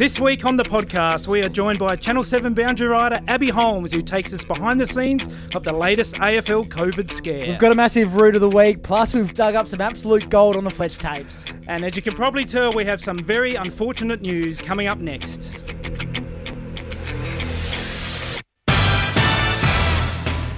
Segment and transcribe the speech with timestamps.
[0.00, 3.92] This week on the podcast, we are joined by Channel 7 boundary rider Abbey Holmes,
[3.92, 7.46] who takes us behind the scenes of the latest AFL COVID scare.
[7.46, 10.56] We've got a massive root of the week, plus we've dug up some absolute gold
[10.56, 11.44] on the Fletch tapes.
[11.66, 15.54] and as you can probably tell, we have some very unfortunate news coming up next.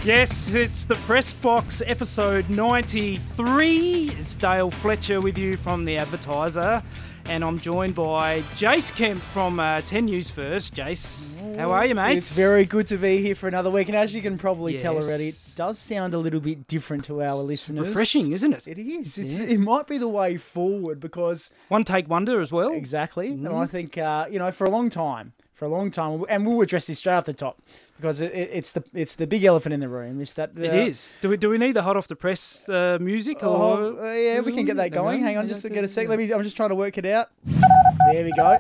[0.05, 4.11] Yes, it's the Press Box episode 93.
[4.21, 6.83] It's Dale Fletcher with you from The Advertiser.
[7.27, 10.75] And I'm joined by Jace Kemp from uh, 10 News First.
[10.75, 12.19] Jace, how are you, mate?
[12.19, 14.97] It's very good to be here for another week, and as you can probably tell
[14.97, 17.89] already, it does sound a little bit different to our listeners.
[17.89, 18.67] refreshing, isn't it?
[18.67, 19.17] It is.
[19.19, 19.45] It's, Yeah.
[19.45, 22.73] It might be the way forward because One take wonder as well.
[22.73, 23.55] exactly, and Mm-hmm.
[23.57, 26.61] I think uh, you know for a long time, for a long time, and we'll
[26.61, 27.63] address this straight off the top
[28.03, 30.21] because it, it, it's the it's the big elephant in the room.
[30.21, 31.09] It's that uh, It is.
[31.21, 33.47] Do we do we need the hot off the press uh, music or?
[33.47, 35.21] Oh, uh, yeah, we can get that going.
[35.21, 36.09] Hang on, just to get a sec.
[36.09, 36.33] Let me.
[36.33, 37.29] I'm just trying to work it out.
[37.45, 38.59] There we go.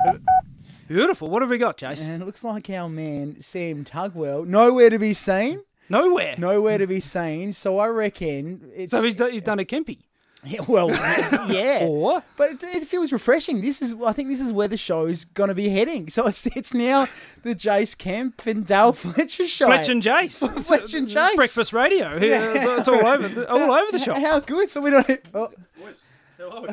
[0.86, 1.28] Beautiful.
[1.28, 2.02] What have we got, Jace?
[2.04, 5.62] And it looks like our man Sam Tugwell nowhere to be seen.
[5.88, 6.36] Nowhere.
[6.38, 7.52] Nowhere to be seen.
[7.52, 9.98] So I reckon it's So he's done, he's done a Kempy.
[10.44, 10.90] Yeah, well,
[11.48, 11.86] yeah.
[11.88, 13.60] Or But it, it feels refreshing.
[13.60, 16.08] This is, I think, this is where the show's going to be heading.
[16.10, 17.06] So it's it's now
[17.44, 19.66] the Jace Kemp and Dale Fletcher show.
[19.66, 20.40] Fletch and Jace.
[20.64, 21.36] Fletch and Jace.
[21.36, 22.16] Breakfast radio.
[22.16, 22.54] Yeah.
[22.54, 24.18] It's, it's all over the, all over the shop.
[24.18, 24.68] How good?
[24.68, 25.20] So we don't.
[25.32, 26.66] Oh,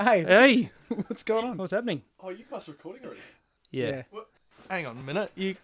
[0.00, 0.70] hey, Hey,
[1.06, 1.56] what's going on?
[1.58, 2.02] what's happening?
[2.20, 3.20] Oh, you guys are recording already?
[3.70, 4.02] Yeah.
[4.68, 5.30] Hang on a minute.
[5.36, 5.54] You,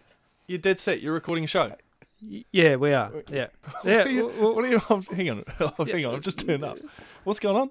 [0.47, 1.01] you're dead set.
[1.01, 1.73] You're recording a show.
[2.21, 3.11] Yeah, we are.
[3.29, 3.47] Yeah.
[3.83, 3.97] Yeah.
[3.97, 4.27] What are you?
[4.27, 5.43] well, well, What are you hang on.
[5.59, 6.15] Oh, hang on.
[6.15, 6.77] I've just turned up.
[7.23, 7.69] What's going on?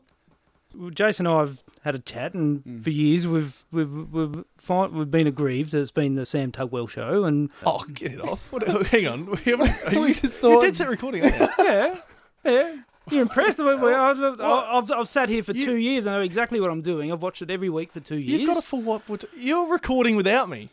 [0.75, 2.85] well, Jason and I have had a chat, and Mm.
[2.85, 6.89] for years we've we've we've, find, we've been aggrieved that it's been the Sam Tugwell
[6.89, 8.53] show, and Oh, get it off.
[8.53, 9.27] What, hang on.
[9.27, 11.97] We haven't, are you, We just you're thought- dead set recording, aren't yeah,
[12.45, 12.77] yeah.
[13.11, 13.59] You're impressed?
[13.59, 16.07] We- we- I've, I've, I've, I've sat here for You- two years.
[16.07, 17.11] I know exactly what I'm doing.
[17.11, 18.43] I've watched it every week for two years.
[18.43, 19.09] You've got a full what?
[19.09, 20.69] what you're recording without me.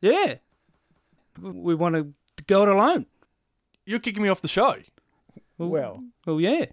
[0.00, 0.34] Yeah.
[1.40, 2.12] We want to
[2.48, 3.06] go it alone.
[3.84, 4.76] You're kicking me off the show.
[5.58, 6.66] Well, Well, yeah.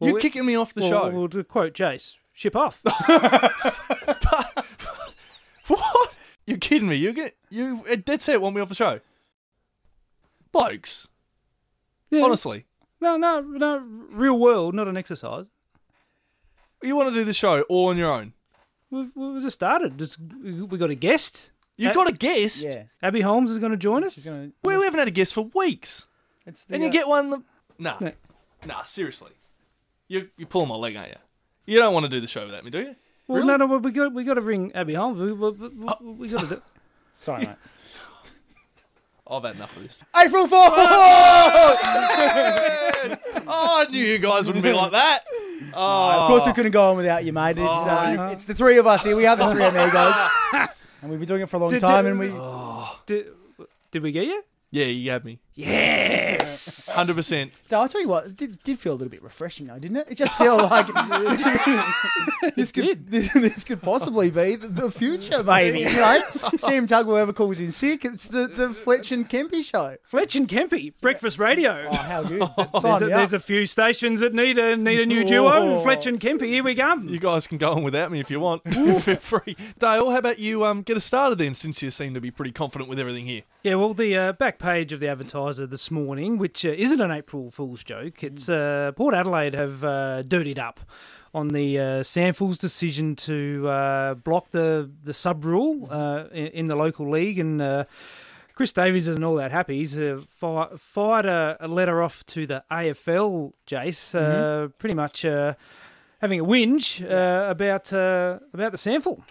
[0.00, 1.10] You're we- kicking me off the well, show.
[1.16, 2.82] Well, to quote Jace, ship off.
[5.66, 6.14] What?
[6.46, 6.96] You're kidding me.
[6.96, 9.00] You're get, you uh, dead set want me off the show.
[10.50, 11.08] Blokes.
[12.10, 12.22] Yeah.
[12.22, 12.64] Honestly.
[13.02, 13.78] No, no, no.
[14.10, 15.44] Real world, not an exercise.
[16.82, 18.32] You want to do the show all on your own.
[18.90, 19.98] We've, we've just started.
[19.98, 21.50] Just, we got a guest.
[21.76, 22.64] You've Uh, got a guest.
[22.64, 22.84] yeah.
[23.02, 24.18] Abbey Holmes is going to join us.
[24.18, 26.06] Gonna, Well, we haven't had a guest for weeks.
[26.46, 27.28] it's the, And you uh, get one.
[27.30, 27.42] The...
[27.78, 28.12] Nah, No.
[28.66, 28.84] nah.
[28.84, 29.32] Seriously,
[30.08, 31.16] you you pulling my leg, aren't you?
[31.66, 32.96] You don't want to do the show without me, do you?
[33.26, 33.58] Well, Really?
[33.58, 35.20] no, no, we got we got to bring Abbey Holmes.
[35.20, 36.62] We, we, we, we got to do.
[37.14, 37.56] Sorry, mate.
[39.30, 40.02] I've had enough of this.
[40.16, 40.58] April Fool!
[43.50, 45.24] Oh, I knew you guys wouldn't be like that.
[45.72, 47.52] Oh, Of course, we couldn't go on without you, mate.
[47.52, 49.16] It's, Oh, uh, it's the three of us here.
[49.16, 50.14] We are the three amigos.
[51.00, 52.04] and we've been doing it for a long Did- time.
[52.04, 52.28] did- and we.
[53.06, 53.26] Did,
[53.90, 54.42] did we get you?
[54.70, 55.38] Yeah, you had me.
[55.58, 56.88] Yes.
[56.88, 57.52] Hundred percent.
[57.68, 59.96] So I'll tell you what, it did, did feel a little bit refreshing though, didn't
[59.96, 60.06] it?
[60.10, 60.86] It just felt like
[62.54, 65.80] this could this, this could possibly be the, the future, maybe.
[65.80, 66.22] You know,
[66.58, 69.96] Sam Tugwell ever calls in sick, it's the, the Fletch and Kempy show.
[70.04, 71.86] Fletch and Kempy, breakfast radio.
[71.90, 72.38] Oh, how good!
[72.82, 75.44] There's a, there's a few stations that need a need a new duo.
[75.44, 75.82] Whoa.
[75.82, 77.08] Fletch and Kempy, here we come.
[77.08, 78.62] You guys can go on without me if you want.
[78.72, 79.56] Feel free.
[79.78, 82.52] Dale, how about you um, get us started then, since you seem to be pretty
[82.52, 83.42] confident with everything here.
[83.62, 85.08] Yeah, well, the uh, back page of the
[85.56, 90.22] This morning, which uh, isn't an April Fool's joke, it's uh, Port Adelaide have uh,
[90.22, 90.80] dirtied up
[91.32, 96.66] on the uh, SANFL's decision to uh, block the the sub rule uh, in, in
[96.66, 97.84] the local league, and uh,
[98.54, 99.78] Chris Davies isn't all that happy.
[99.78, 105.24] He's uh, fi- fired a, a letter off to the AFL, Jace, uh, pretty much.
[105.24, 105.54] Uh,
[106.20, 109.22] Having a whinge uh, about uh, about the SANFL.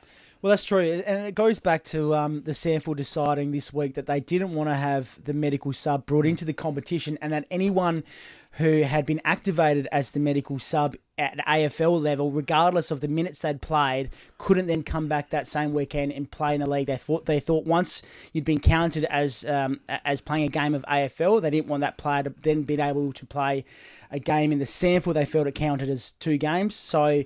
[0.48, 4.06] Well, that's true, and it goes back to um, the SANFL deciding this week that
[4.06, 8.06] they didn't want to have the medical sub brought into the competition, and that anyone
[8.52, 13.40] who had been activated as the medical sub at AFL level, regardless of the minutes
[13.40, 16.88] they'd played, couldn't then come back that same weekend and play in the league.
[16.88, 18.02] They thought they thought once
[18.32, 21.98] you'd been counted as um, as playing a game of AFL, they didn't want that
[21.98, 23.66] player to then be able to play
[24.10, 25.14] a game in the SANFL.
[25.14, 27.26] They felt it counted as two games, so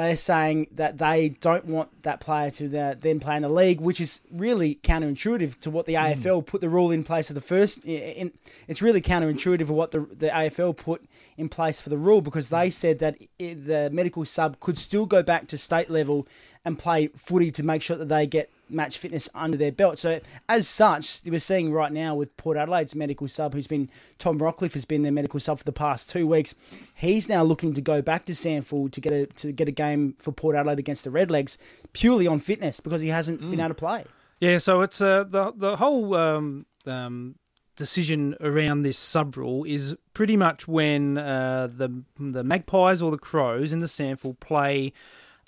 [0.00, 3.80] they're saying that they don't want that player to the, then play in the league,
[3.80, 6.00] which is really counterintuitive to what the hmm.
[6.00, 7.84] AFL put the rule in place of the first.
[7.84, 8.32] In,
[8.66, 11.04] it's really counterintuitive of what the, the AFL put
[11.36, 12.70] in place for the rule because they hmm.
[12.70, 16.26] said that the medical sub could still go back to state level
[16.64, 19.98] and play footy to make sure that they get match fitness under their belt.
[19.98, 23.88] So as such, we're seeing right now with Port Adelaide's medical sub, who's been
[24.18, 26.54] Tom Rockliff has been their medical sub for the past two weeks.
[26.94, 30.14] He's now looking to go back to SANFL to get a to get a game
[30.18, 31.56] for Port Adelaide against the Redlegs
[31.92, 34.04] purely on fitness because he hasn't been able to play.
[34.40, 37.36] Yeah, so it's uh, the the whole um, um,
[37.76, 43.18] decision around this sub rule is pretty much when uh, the the Magpies or the
[43.18, 44.92] Crows in the SANFL play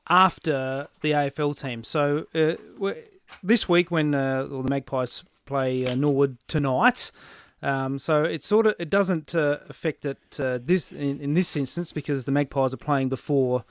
[0.08, 1.84] after the AFL team.
[1.84, 2.54] So uh,
[3.42, 7.10] this week when uh, well, the Magpies play uh, Norwood tonight.
[7.62, 11.56] Um, so it sort of it doesn't uh, affect it uh, this in, in this
[11.56, 13.64] instance because the Magpies are playing before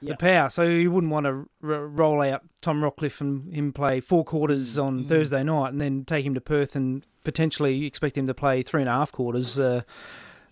[0.00, 0.48] the power.
[0.48, 4.78] So you wouldn't want to r- roll out Tom Rockliff and him play four quarters
[4.78, 8.62] on Thursday night and then take him to Perth and potentially expect him to play
[8.62, 9.58] three and a half quarters.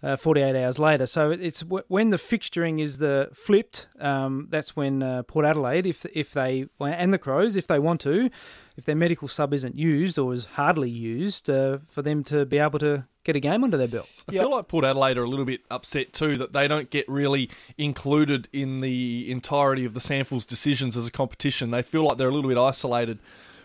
[0.03, 1.07] Uh, uh, 48 hours later.
[1.07, 3.87] So it's w- when the fixturing is the flipped.
[4.01, 8.01] Um, that's when uh, Port Adelaide, if if they and the Crows, if they want
[8.03, 8.31] to,
[8.77, 12.59] if their medical sub isn't used or is hardly used, uh, for them to be
[12.59, 14.09] able to get a game under their belt.
[14.29, 17.09] I feel like Port Adelaide are a little bit upset too that they don't get
[17.09, 17.49] really
[17.79, 21.71] included in the entirety of the SANFL's decisions as a competition.
[21.71, 23.21] They feel like they're a little bit isolated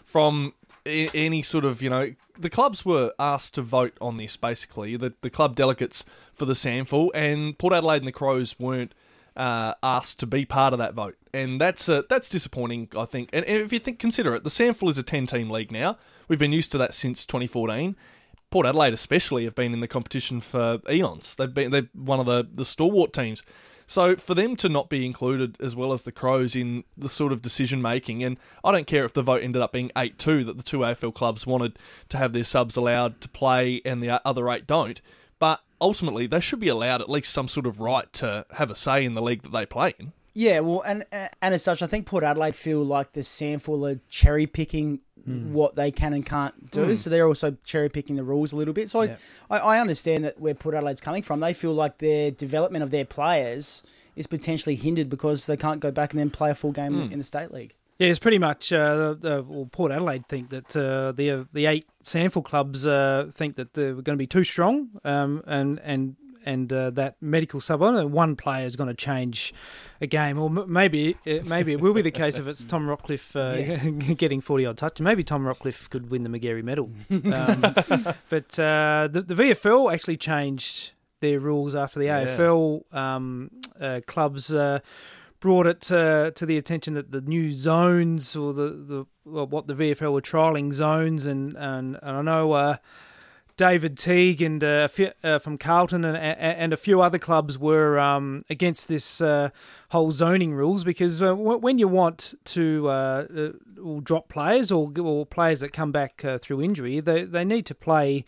[0.05, 0.53] from
[0.87, 5.13] any sort of, you know, the clubs were asked to vote on this basically, the,
[5.21, 8.93] the club delegates for the SANFL, and Port Adelaide and the Crows weren't
[9.35, 13.29] uh, asked to be part of that vote, and that's uh, that's disappointing, I think.
[13.33, 15.97] And, and if you think consider it, the SANFL is a ten-team league now.
[16.27, 17.95] We've been used to that since 2014.
[18.49, 21.35] Port Adelaide, especially, have been in the competition for eons.
[21.35, 23.43] They've been they're one of the the stalwart teams.
[23.89, 27.31] So for them to not be included as well as the Crows in the sort
[27.31, 30.43] of decision making, and I don't care if the vote ended up being eight two
[30.43, 31.79] that the two AFL clubs wanted
[32.09, 34.99] to have their subs allowed to play and the other eight don't,
[35.39, 38.75] but ultimately they should be allowed at least some sort of right to have a
[38.75, 40.11] say in the league that they play in.
[40.33, 43.99] Yeah, well, and and as such, I think Port Adelaide feel like the SANFL are
[44.07, 46.95] cherry picking what they can and can't do.
[46.97, 48.89] So they're also cherry picking the rules a little bit.
[48.89, 49.15] So Yeah.
[49.49, 51.39] I, I understand that where Port Adelaide's coming from.
[51.41, 53.83] They feel like their development of their players
[54.15, 57.17] is potentially hindered because they can't go back and then play a full game in
[57.17, 57.73] the state league.
[57.99, 58.71] Yeah, it's pretty much.
[58.71, 63.55] Uh, the, well, Port Adelaide think that uh, the the eight SANFL clubs uh, think
[63.55, 66.15] that they're going to be too strong, um, and and
[66.47, 67.81] and uh, that medical sub.
[67.83, 69.53] I don't know, one player is going to change
[70.01, 72.87] a game, or m- maybe it, maybe it will be the case if it's Tom
[72.87, 75.03] Rockliff uh, getting forty odd touches.
[75.03, 76.89] Maybe Tom Rockliff could win the Magarey Medal.
[77.11, 77.61] Um,
[78.29, 82.25] but uh, the, the VFL actually changed their rules after the Yeah.
[82.25, 84.53] AFL um, uh, clubs.
[84.53, 84.79] Uh,
[85.39, 89.67] brought it uh, to the attention that the new zones or the, the well, what
[89.67, 92.77] the VFL were trialing zones and and, and I know uh,
[93.57, 97.99] David Teague and uh, few, uh, from Carlton and, and a few other clubs were
[97.99, 99.49] um, against this uh,
[99.89, 104.91] whole zoning rules because uh, w- when you want to uh, uh, drop players or,
[104.99, 108.23] or players that come back uh, through injury, they they need to play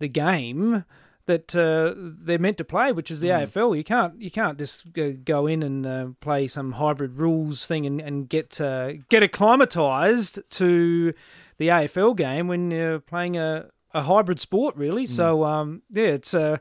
[0.00, 0.84] the game
[1.26, 3.76] that uh, they're meant to play, which is the AFL.
[3.76, 7.86] You can't you can't just go, go in and uh, play some hybrid rules thing
[7.86, 11.14] and, and get uh, get acclimatized to
[11.56, 15.06] the AFL game when you're playing a, a hybrid sport, really.
[15.06, 16.60] So um, yeah, it's a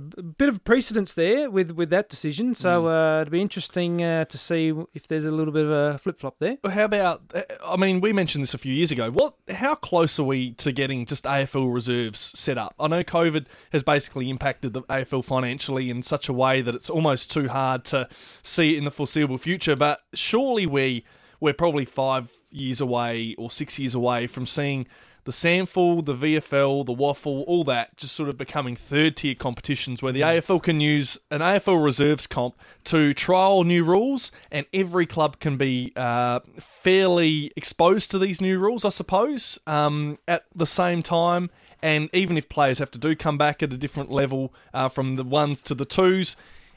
[0.00, 2.54] bit of precedence there with, with that decision.
[2.54, 5.98] So uh, it'll be interesting uh, to see if there's a little bit of a
[5.98, 6.58] flip flop there.
[6.64, 7.22] How about?
[7.64, 9.10] I mean, we mentioned this a few years ago.
[9.10, 9.34] What?
[9.50, 12.74] How close are we to getting just AFL reserves set up?
[12.78, 16.90] I know COVID has basically impacted the AFL financially in such a way that it's
[16.90, 18.08] almost too hard to
[18.42, 19.74] see it in the foreseeable future.
[19.74, 21.04] But surely we
[21.40, 24.86] we're probably five years away or six years away from seeing
[25.24, 30.02] the SANFL, the VFL, the WAFL, all that just sort of becoming third tier competitions
[30.02, 32.54] where the AFL can use an AFL reserves comp
[32.84, 38.58] to trial new rules and every club can be uh, fairly exposed to these new
[38.58, 41.50] rules, I suppose, um, at the same time.
[41.82, 45.16] And even if players have to do come back at a different level uh, from
[45.16, 46.36] the ones to the twos,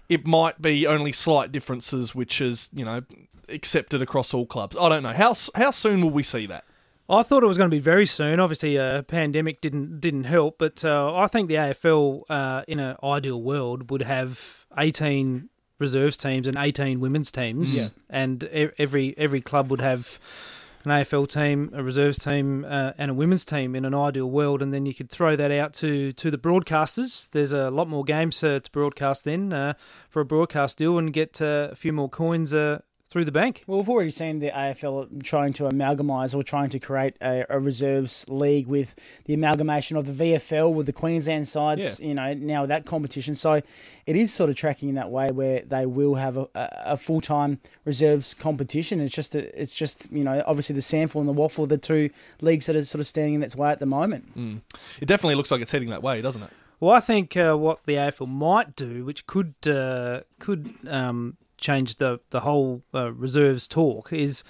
[0.10, 3.02] it might be only slight differences, which is, you know,
[3.50, 4.76] accepted across all clubs.
[4.80, 5.10] I don't know.
[5.10, 6.66] How, how soon will we see that?
[7.10, 8.40] I thought it was going to be very soon.
[8.40, 12.80] Obviously, a uh, pandemic didn't didn't help, but uh, I think the AFL, uh, in
[12.80, 17.90] an ideal world, would have eighteen reserves teams and eighteen women's teams, Yeah.
[18.10, 20.18] and e- every every club would have
[20.86, 24.62] an AFL team, a reserves team, uh, and a women's team in an ideal world,
[24.62, 27.30] and then you could throw that out to, to the broadcasters.
[27.30, 29.76] There's a lot more games uh, to broadcast then uh,
[30.10, 32.80] for a broadcast deal, and get uh, a few more coins uh,
[33.14, 33.64] through the bank.
[33.68, 37.60] Well, we've already seen the AFL trying to amalgamise or trying to create a, a,
[37.60, 42.00] reserves league with the amalgamation of the VFL with the Queensland sides.
[42.00, 42.08] Yeah.
[42.08, 43.62] You know, now that competition, so
[44.08, 47.22] it is sort of tracking in that way where they will have a, a full
[47.22, 49.00] time reserves competition.
[49.00, 52.10] It's just a, it's just you know obviously the SANFL and the WAFL, the two
[52.42, 54.36] leagues that are sort of standing in its way at the moment.
[54.36, 54.62] Mm.
[55.00, 56.50] It definitely looks like it's heading that way, doesn't it?
[56.80, 61.96] Well, I think uh, what the AFL might do, which could uh, could um, change
[61.96, 64.44] the the whole uh, reserves talk is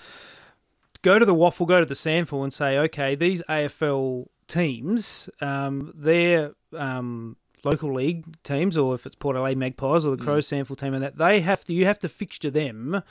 [1.03, 5.93] go to the WAFL, go to the SANFL, and say, okay, these AFL teams, um,
[5.95, 10.77] their um, local league teams, or if it's Port Adelaide Magpies or the Crows mm.
[10.77, 13.03] Team, and that they have to, you have to fixture them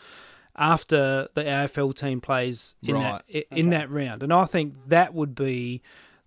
[0.56, 3.22] after the AFL team plays in right.
[3.32, 3.76] that in okay.
[3.78, 5.82] that round, and I think that would be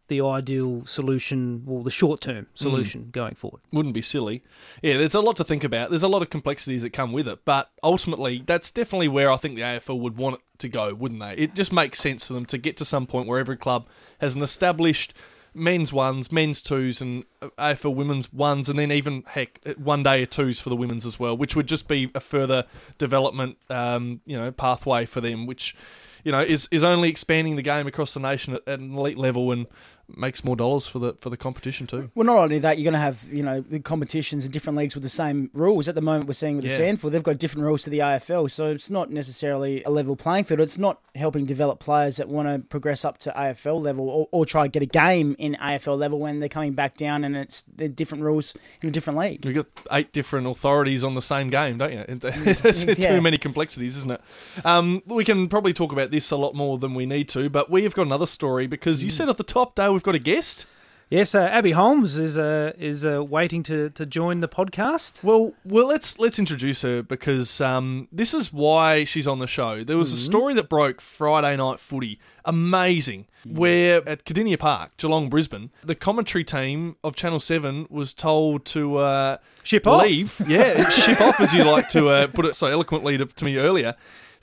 [0.07, 3.12] the ideal solution or the short term solution mm.
[3.12, 3.62] going forward.
[3.71, 4.43] Wouldn't be silly.
[4.81, 5.89] Yeah, there's a lot to think about.
[5.89, 9.38] There's a lot of complexities that come with it, but ultimately, that's definitely where I
[9.38, 11.33] think the AFL would want it to go, wouldn't they?
[11.33, 13.88] It just makes sense for them to get to some point where every club
[14.19, 15.13] has an established
[15.55, 20.25] men's ones, men's twos, and AFL women's ones, and then even heck, one day or
[20.25, 22.65] twos for the women's as well, which would just be a further
[22.97, 25.75] development, um, you know, pathway for them, which
[26.24, 29.17] you know is is only expanding the game across the nation at, at an elite
[29.17, 29.67] level and
[30.15, 32.12] makes more dollars for the for the competition too.
[32.15, 34.95] Well, not only that, you're going to have you know the competitions in different leagues
[34.95, 35.88] with the same rules.
[35.88, 36.77] At the moment, we're seeing with yeah.
[36.77, 40.15] the SANFL, they've got different rules to the AFL, so it's not necessarily a level
[40.15, 40.59] playing field.
[40.59, 44.45] It's not helping develop players that want to progress up to AFL level or, or
[44.45, 47.63] try to get a game in AFL level when they're coming back down and it's
[47.63, 49.45] the different rules in a different league.
[49.45, 52.05] You've got eight different authorities on the same game, don't you?
[52.07, 53.15] it's yeah.
[53.15, 54.21] too many complexities, isn't it?
[54.63, 57.69] Um, we can probably talk about this a lot more than we need to, but
[57.69, 59.13] we have got another story because you mm.
[59.13, 60.68] said at the top, Dale, we've got a guest.
[61.10, 65.24] Yes, uh, Abbey Holmes is uh, is uh, waiting to, to join the podcast.
[65.24, 69.84] Well, well, let's let's introduce her because um, this is why she's on the show.
[69.84, 70.18] There was mm-hmm.
[70.18, 75.96] a story that broke Friday night footy, amazing, where at Kardinia Park, Geelong, Brisbane, the
[75.96, 80.42] commentary team of Channel Seven was told to uh, ship leave.
[80.42, 80.50] off.
[80.50, 83.58] Yeah, ship off, as you like to uh, put it so eloquently to, to me
[83.58, 83.96] earlier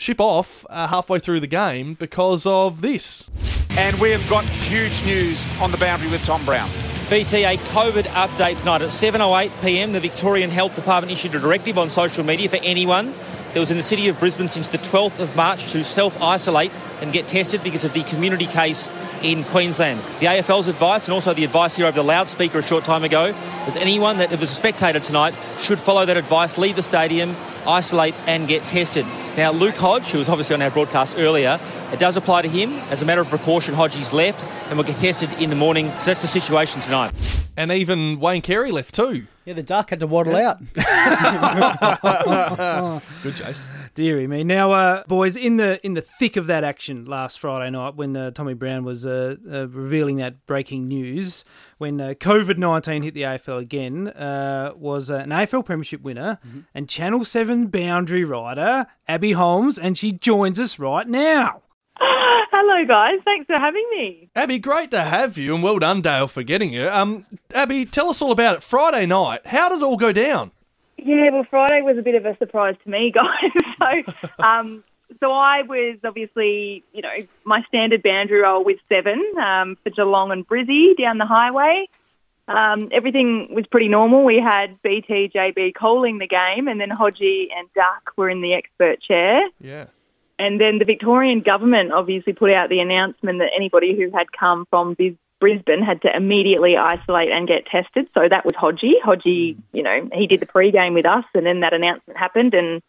[0.03, 3.31] ship off uh, halfway through the game because of this.
[3.71, 6.69] And we have got huge news on the boundary with Tom Brown.
[7.09, 9.93] BT, a COVID update tonight at 7.08pm.
[9.93, 13.15] The Victorian Health Department issued a directive on social media for anyone
[13.53, 17.13] that was in the city of Brisbane since the 12th of March to self-isolate and
[17.13, 18.89] get tested because of the community case
[19.23, 20.01] in Queensland.
[20.21, 23.35] The AFL's advice and also the advice here over the loudspeaker a short time ago
[23.67, 28.15] is anyone that was a spectator tonight should follow that advice, leave the stadium, isolate
[28.27, 29.07] and get tested.
[29.37, 31.59] Now, Luke Hodge, who was obviously on our broadcast earlier,
[31.93, 32.73] it does apply to him.
[32.91, 35.89] As a matter of precaution, Hodgie's left and will get tested in the morning.
[36.01, 37.13] So that's the situation tonight.
[37.57, 39.27] And even Wayne Carey left too.
[39.45, 40.51] Yeah, the duck had to waddle yeah.
[40.51, 40.61] out.
[43.23, 43.65] Good, Jace.
[43.95, 44.45] Deary me.
[44.45, 48.17] Now, uh, boys, in the in the thick of that action last Friday night, when
[48.17, 51.45] uh, Tommy Brown was uh, uh revealing that breaking news,
[51.79, 56.61] when uh, COVID nineteen hit the AFL again, uh, was an AFL Premiership winner mm-hmm.
[56.75, 61.62] and Channel Seven boundary rider Abbey Holmes, and she joins us right now.
[62.01, 63.19] Hello, guys.
[63.25, 64.29] Thanks for having me.
[64.35, 66.91] Abbey, great to have you, and well done, Dale, for getting here.
[66.91, 68.63] Um, Abbey, tell us all about it.
[68.63, 70.53] Friday night, how did it all go down?
[70.97, 74.05] Yeah, well, Friday was a bit of a surprise to me, guys.
[74.07, 74.85] so, um,
[75.21, 80.31] so I was obviously, you know, my standard boundary role with seven um, for Geelong
[80.33, 81.87] and Brizzy down the highway.
[82.49, 84.25] Um, everything was pretty normal.
[84.25, 88.55] We had BT, JB calling the game, and then Hodgie and Duck were in the
[88.55, 89.43] expert chair.
[89.61, 89.87] Yeah.
[90.43, 94.67] And then the Victorian government obviously put out the announcement that anybody who had come
[94.71, 94.97] from
[95.39, 98.09] Brisbane had to immediately isolate and get tested.
[98.13, 99.01] So that was Hodgie.
[99.05, 102.83] Hodgie, you know, he did the pre-game with us, and then that announcement happened, and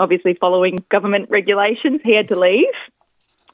[0.00, 2.64] obviously following government regulations, he had to leave.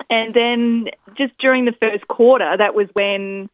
[0.09, 3.51] And then just during the first quarter, that was when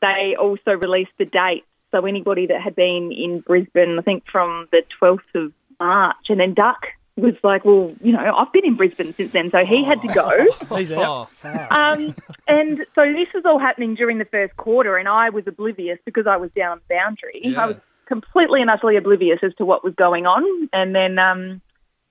[0.00, 1.66] they also released the dates.
[1.90, 6.40] So anybody that had been in Brisbane, I think from the 12th of March, and
[6.40, 9.84] then Duck was like, well, you know, I've been in Brisbane since then, so he
[9.84, 10.46] had to go.
[10.76, 11.30] He's out.
[11.70, 12.14] um,
[12.46, 16.26] and so this was all happening during the first quarter, and I was oblivious because
[16.26, 17.40] I was down on the boundary.
[17.42, 17.62] Yeah.
[17.62, 20.68] I was completely and utterly oblivious as to what was going on.
[20.72, 21.60] And then, um,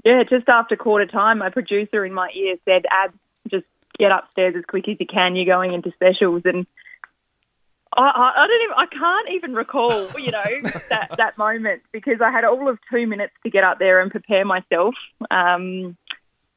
[0.03, 3.13] yeah, just after quarter time, my producer in my ear said, Ab,
[3.50, 3.65] just
[3.97, 5.35] get upstairs as quick as you can.
[5.35, 6.43] You're going into specials.
[6.45, 6.67] And
[7.97, 8.75] I, I, don't even.
[8.77, 10.43] I can't even recall, you know,
[10.89, 14.11] that that moment because I had all of two minutes to get up there and
[14.11, 14.95] prepare myself.
[15.31, 15.97] Um,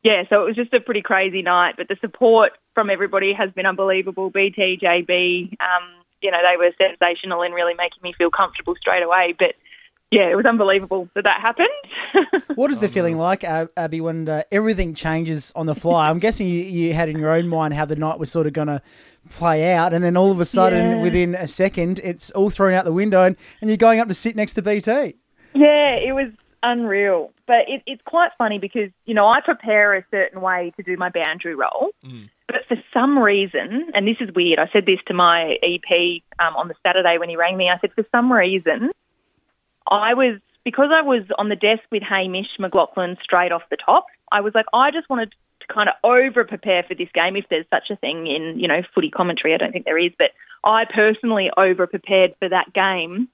[0.03, 1.75] yeah, so it was just a pretty crazy night.
[1.77, 4.31] But the support from everybody has been unbelievable.
[4.31, 9.03] BT, JB, um, you know, they were sensational in really making me feel comfortable straight
[9.03, 9.35] away.
[9.39, 9.55] But
[10.11, 11.69] yeah, it was unbelievable that that happened.
[12.55, 16.11] What is the feeling like, Ab- Abbey, when uh, everything changes on the fly?
[16.11, 18.53] I'm guessing you, you had in your own mind how the night was sort of
[18.53, 18.83] going to
[19.31, 21.03] play out, and then all of a sudden, Yeah.
[21.03, 24.15] within a second, it's all thrown out the window, and, and you're going up to
[24.15, 25.15] sit next to BT.
[25.55, 26.29] Yeah, it was
[26.63, 27.33] unreal.
[27.47, 30.97] But it, it's quite funny because, you know, I prepare a certain way to do
[30.97, 31.91] my boundary roll.
[32.47, 36.57] But for some reason, and this is weird, I said this to my EP um,
[36.57, 37.69] on the Saturday when he rang me.
[37.71, 38.91] I said, for some reason,
[39.91, 44.07] I was, because I was on the desk with Hamish McLachlan straight off the top,
[44.31, 45.37] I was like, I just wanted to
[45.73, 48.83] kind of over prepare for this game, if there's such a thing in, you know,
[48.95, 49.55] footy commentary.
[49.55, 50.31] I don't think there is, but
[50.65, 53.29] I personally over prepared for that game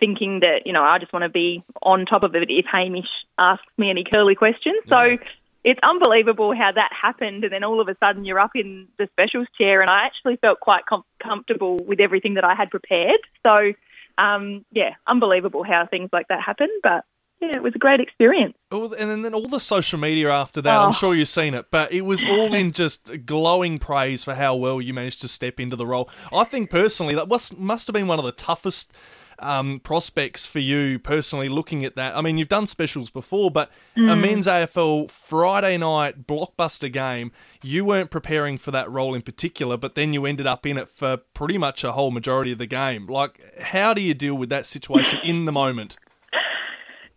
[0.00, 3.08] thinking that, you know, I just want to be on top of it if Hamish
[3.38, 4.82] asks me any curly questions.
[4.88, 5.18] So
[5.62, 7.44] it's unbelievable how that happened.
[7.44, 9.80] And then all of a sudden you're up in the specials chair.
[9.80, 13.20] And I actually felt quite com- comfortable with everything that I had prepared.
[13.42, 13.72] So,
[14.18, 16.68] um, yeah, unbelievable how things like that happen.
[16.82, 17.04] But
[17.40, 18.54] yeah, it was a great experience.
[18.70, 20.92] And then all the social media after that, I'm Oh.
[20.92, 24.80] sure you've seen it, but it was all in just glowing praise for how well
[24.80, 26.08] you managed to step into the role.
[26.32, 28.92] I think personally that was, must have been one of the toughest
[29.40, 32.16] um, prospects for you personally looking at that.
[32.16, 37.84] I mean, you've done specials before, but a men's AFL Friday night blockbuster game, you
[37.84, 41.16] weren't preparing for that role in particular, but then you ended up in it for
[41.16, 43.06] pretty much a whole majority of the game.
[43.08, 45.96] Like, how do you deal with that situation in the moment?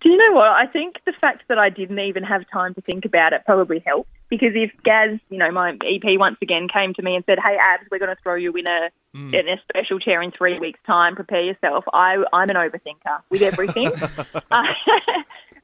[0.02, 0.50] Do you know what?
[0.50, 3.80] I think the fact that I didn't even have time to think about it probably
[3.86, 4.10] helped.
[4.30, 7.58] Because if Gaz, you know, my EP once again came to me and said, "Hey,
[7.60, 10.80] Abs, we're going to throw you in a in a special chair in three weeks'
[10.86, 11.16] time.
[11.16, 13.92] Prepare yourself." I I'm an overthinker with everything,
[14.52, 14.64] uh,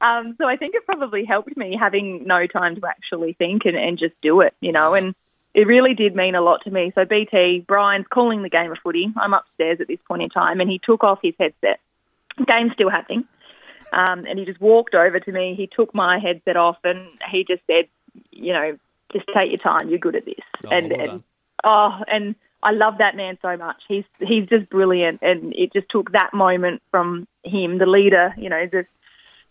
[0.00, 3.76] um, so I think it probably helped me having no time to actually think and,
[3.76, 4.54] and just do it.
[4.60, 5.14] You know, and
[5.52, 6.90] it really did mean a lot to me.
[6.94, 9.12] So BT, Brian's calling the game of footy.
[9.16, 11.80] I'm upstairs at this point in time, and he took off his headset.
[12.48, 13.24] Game's still happening.
[13.94, 15.54] Um, and he just walked over to me.
[15.56, 17.86] He took my headset off and he just said,
[18.30, 18.76] you know,
[19.12, 19.88] just take your time.
[19.88, 20.34] You're good at this.
[20.64, 21.22] Oh, and and
[21.62, 23.82] oh, and I love that man so much.
[23.86, 25.20] He's he's just brilliant.
[25.22, 28.86] And it just took that moment from him, the leader, you know, the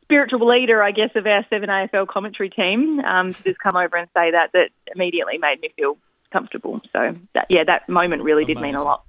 [0.01, 3.95] spiritual leader, I guess, of our seven AFL commentary team, um, to just come over
[3.95, 4.51] and say that.
[4.53, 5.97] That immediately made me feel
[6.31, 6.81] comfortable.
[6.91, 9.05] So that yeah, that moment really did mean a lot.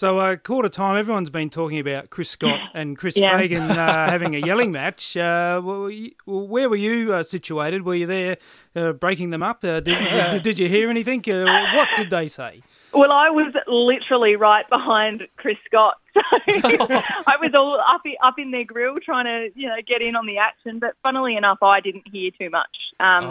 [0.00, 3.36] So, uh, quarter time, everyone's been talking about Chris Scott and Chris Yeah.
[3.36, 3.76] Fagan uh,
[4.08, 5.14] having a yelling match.
[5.14, 7.84] Uh, were you- where were you uh, situated?
[7.84, 8.38] Were you there
[8.74, 9.62] uh, breaking them up?
[9.62, 11.22] Uh, did, did, did you hear anything?
[11.30, 12.62] Uh, what did they say?
[12.94, 18.50] Well, I was literally right behind Chris Scott, so I was all up up in
[18.50, 20.78] their grill trying to you know get in on the action.
[20.78, 22.76] But funnily enough, I didn't hear too much.
[22.98, 23.24] Um,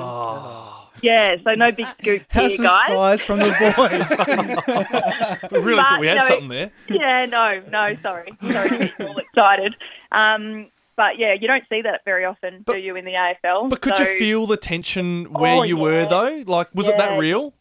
[1.02, 2.88] Yeah, so no big scoop How's here, the guys.
[2.88, 3.46] size from the
[3.78, 5.52] boys?
[5.52, 6.72] Really But, thought we had no, something there.
[6.90, 9.76] Yeah, no, no, sorry, sorry to get you all excited.
[10.12, 13.70] Um, but yeah, you don't see that very often, But- do you, in the AFL?
[13.70, 16.44] But could So you feel the tension where Oh, you were though?
[16.46, 17.54] Like, was it that real?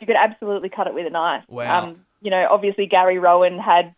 [0.00, 1.44] you could absolutely cut it with a knife.
[1.48, 1.84] Wow.
[1.84, 3.94] Um, you know, obviously Gary Rohan had,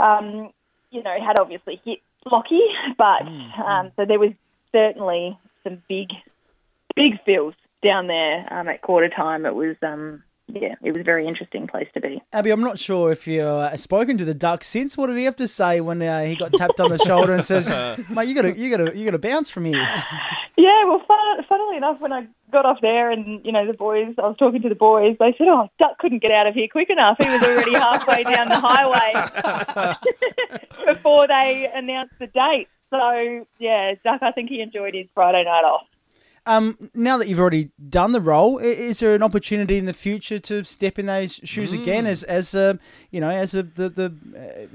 [0.00, 0.50] um,
[0.90, 1.98] you know, had obviously hit
[2.30, 2.60] Lockie,
[2.98, 3.22] but
[3.62, 4.32] um, so there was
[4.72, 6.08] certainly some big,
[6.94, 9.46] big feels down there um, at quarter time.
[9.46, 12.22] It was, um, yeah, it was a very interesting place to be.
[12.32, 14.96] Abbey, I'm not sure if you've uh, spoken to the Duck since.
[14.96, 17.44] What did he have to say when uh, he got tapped on the shoulder and
[17.44, 17.66] says,
[18.10, 19.86] "Mate, you got to, you got to, you got to bounce from here."
[20.58, 22.26] Yeah, well, fun, funnily enough, when I
[22.56, 25.34] got off there and, you know, the boys, I was talking to the boys, they
[25.36, 27.16] said, oh, Duck couldn't get out of here quick enough.
[27.20, 29.96] He was already halfway down the highway
[30.86, 32.68] before they announced the date.
[32.88, 35.86] So, yeah, Duck, I think he enjoyed his Friday night off.
[36.46, 40.38] Um, now that you've already done the role, is there an opportunity in the future
[40.38, 41.82] to step in those shoes Mm.
[41.82, 42.74] again as as uh,
[43.10, 44.14] you know as a, the the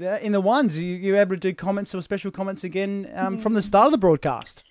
[0.06, 3.38] uh, in the ones you you able to do comments or special comments again um,
[3.38, 4.64] from the start of the broadcast?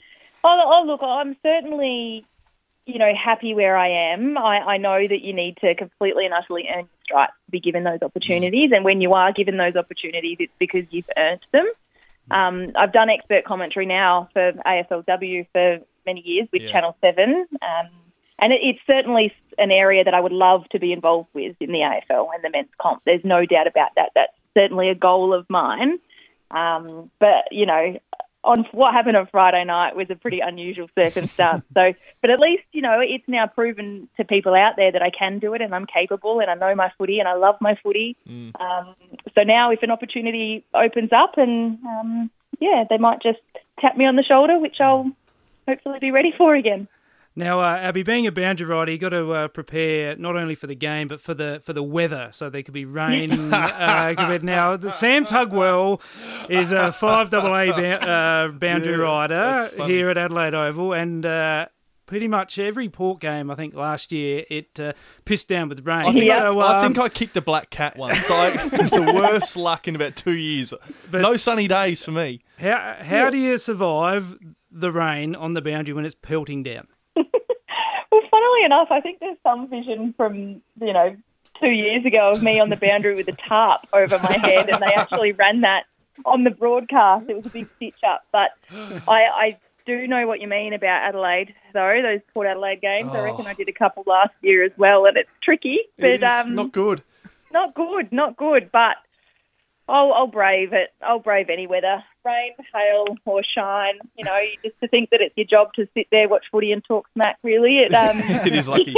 [0.43, 2.25] Oh, oh, look, I'm certainly,
[2.85, 4.37] you know, happy where I am.
[4.37, 7.59] I, I know that you need to completely and utterly earn your stripes to be
[7.59, 8.71] given those opportunities.
[8.73, 11.69] And when you are given those opportunities, it's because you've earned them.
[12.31, 16.71] Um, I've done expert commentary now for AFLW for many years with Yeah.
[16.71, 17.45] Channel 7.
[17.61, 17.89] Um,
[18.39, 21.71] and it, it's certainly an area that I would love to be involved with in
[21.71, 23.01] the AFL and the men's comp.
[23.05, 24.09] There's no doubt about that.
[24.15, 25.99] That's certainly a goal of mine.
[26.49, 27.99] Um, but, you know,
[28.43, 31.63] on what happened on Friday night was a pretty unusual circumstance.
[31.73, 35.09] so, but at least you know it's now proven to people out there that I
[35.09, 37.75] can do it and I'm capable and I know my footy and I love my
[37.83, 38.17] footy.
[38.59, 38.95] Um,
[39.35, 43.39] so now, if an opportunity opens up and um, yeah, they might just
[43.79, 45.11] tap me on the shoulder, which I'll
[45.67, 46.87] hopefully be ready for again.
[47.33, 50.67] Now, uh, Abbey, being a boundary rider, you got to uh, prepare not only for
[50.67, 52.29] the game but for the for the weather.
[52.33, 53.31] So there could be rain.
[53.53, 56.01] uh, could be- now, the Sam Tugwell
[56.49, 61.25] is a five double A ba- uh, boundary Yeah, rider here at Adelaide Oval, and
[61.25, 61.67] uh,
[62.05, 64.91] pretty much every port game, I think last year it uh,
[65.23, 66.05] pissed down with rain.
[66.07, 68.19] I think, So, I, I um, think I kicked a black cat once.
[68.25, 70.73] So I the worst luck in about two years.
[71.09, 72.41] But- no sunny days for me.
[72.59, 74.37] how how do you survive
[74.69, 76.87] the rain on the boundary when it's pelting down?
[78.51, 81.15] Funnily enough, I think there's some vision from, you know,
[81.59, 84.81] two years ago of me on the boundary with a tarp over my head, and
[84.81, 85.83] they actually ran that
[86.25, 87.29] on the broadcast.
[87.29, 88.25] It was a big stitch up.
[88.31, 93.11] But I, I do know what you mean about Adelaide, though, those Port Adelaide games.
[93.13, 96.23] I reckon I did a couple last year as well, and it's tricky, but It
[96.23, 97.03] is um, not good.
[97.53, 98.97] not good, not good, but
[99.87, 100.89] I'll, I'll brave it.
[101.01, 103.95] I'll brave any weather, rain, hail, or shine.
[104.17, 106.83] You know, just to think that it's your job to sit there, watch footy, and
[106.83, 107.37] talk smack.
[107.43, 108.95] Really, it, um, it is lucky.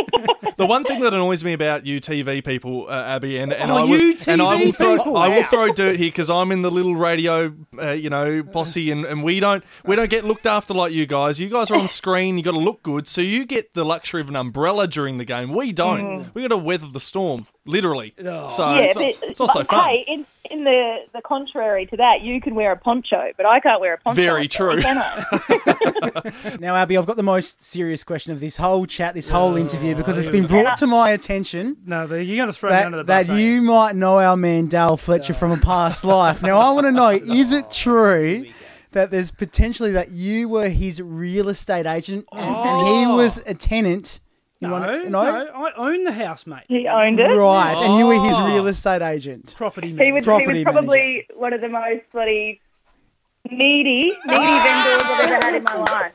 [0.57, 3.77] the one thing that annoys me about you TV people, uh, Abbey, and, and Oh,
[3.77, 5.17] I will, you and I will throw, people.
[5.17, 5.47] I will Wow.
[5.49, 9.23] throw dirt here because I'm in the little radio, uh, you know, posse, and, and
[9.23, 11.39] we don't we don't get looked after like you guys.
[11.39, 14.21] You guys are on screen, you got to look good, so you get the luxury
[14.21, 15.53] of an umbrella during the game.
[15.53, 16.33] We don't.
[16.33, 18.13] We got to weather the storm, literally.
[18.17, 19.89] So yeah, it's, not, but, it's not so but fun.
[19.89, 23.59] Hey, in, in the the contrary to that, you can wear a poncho, but I
[23.59, 24.21] can't wear a poncho.
[24.21, 24.81] Very true.
[24.81, 24.95] Can
[26.59, 29.95] Now, Abbey, I've got the most serious question of this whole chat, this whole interview,
[29.95, 32.97] because it's oh, been brought to my attention No, you're going to throw me under
[32.97, 33.29] the that bus.
[33.29, 36.41] aren't you might know our man Dale Fletcher from a past life.
[36.41, 38.45] Now, I want to know: is it true
[38.91, 43.15] that there's potentially that you were his real estate agent and, and he oh.
[43.17, 44.19] was a tenant?
[44.61, 46.63] in No, one- no, I own the house, mate.
[46.69, 47.27] he owned it.
[47.27, 48.47] Right, and you were his Oh.
[48.47, 49.53] real estate agent.
[49.57, 50.13] Property He man.
[50.13, 52.61] was, he was probably one of the most bloody
[53.49, 56.13] needy, needy vendors I've ever had in my life.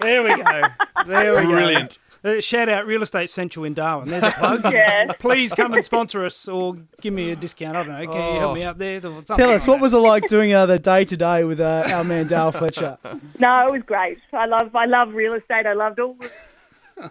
[0.00, 0.62] There we go.
[1.06, 1.48] There we go.
[1.48, 1.98] Brilliant.
[2.24, 4.08] Uh, shout out Real Estate Central in Darwin.
[4.08, 4.64] There's a plug.
[4.72, 5.12] Yeah.
[5.18, 7.76] Please come and sponsor us or give me a discount.
[7.76, 8.12] I don't know.
[8.12, 9.00] Can you help me out there?
[9.00, 9.80] Tell us, like what that.
[9.80, 12.98] was it like doing uh, the day to day with uh, our man Dale Fletcher?
[13.38, 14.18] No, it was great.
[14.32, 15.64] I love I love real estate.
[15.64, 16.16] I loved all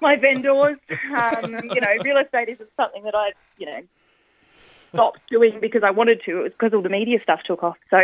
[0.02, 0.78] my vendors.
[0.90, 3.80] Um, you know, real estate isn't something that I, you know,
[4.94, 6.40] stopped doing because I wanted to.
[6.40, 7.78] It was because all the media stuff took off.
[7.90, 8.00] So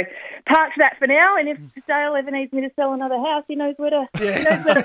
[0.48, 1.38] parked that for now.
[1.38, 4.08] And if Dale ever needs me to sell another house, he knows where to.
[4.20, 4.44] Yeah.
[4.44, 4.76] knows where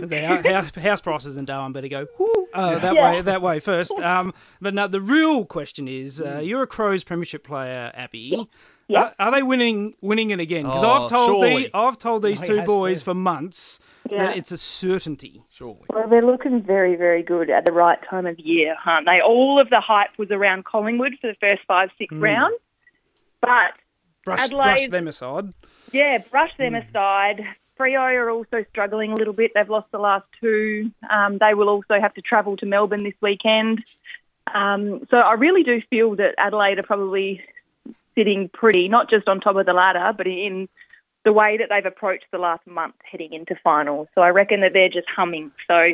[0.00, 3.10] to the house, house prices in Darwin better go whoo, uh, that Yeah.
[3.12, 3.92] way that way first.
[3.92, 8.46] Um, but now the real question is, uh, you're a Crows Premiership player, Abbey.
[8.88, 8.98] Yeah.
[9.00, 10.64] Are, are they winning winning it again?
[10.64, 11.62] Because Oh, I've told surely.
[11.64, 13.04] the, I've told these he two boys to.
[13.06, 13.78] for months
[14.10, 14.18] Yeah.
[14.26, 15.42] that it's a certainty.
[15.50, 15.80] Surely.
[15.88, 19.20] Well, they're looking very, very good at the right time of year, aren't they?
[19.20, 22.56] All of the hype was around Collingwood for the first five, six rounds.
[23.40, 23.72] But
[24.24, 25.54] Brush, Adelaide- brush them aside.
[25.92, 27.42] Yeah, brush them aside.
[27.78, 29.52] Freo are also struggling a little bit.
[29.54, 30.90] They've lost the last two.
[31.08, 33.82] Um, they will also have to travel to Melbourne this weekend.
[34.52, 37.40] Um, so I really do feel that Adelaide are probably
[38.14, 40.68] sitting pretty, not just on top of the ladder, but in
[41.24, 44.08] the way that they've approached the last month heading into finals.
[44.14, 45.52] So I reckon that they're just humming.
[45.68, 45.92] So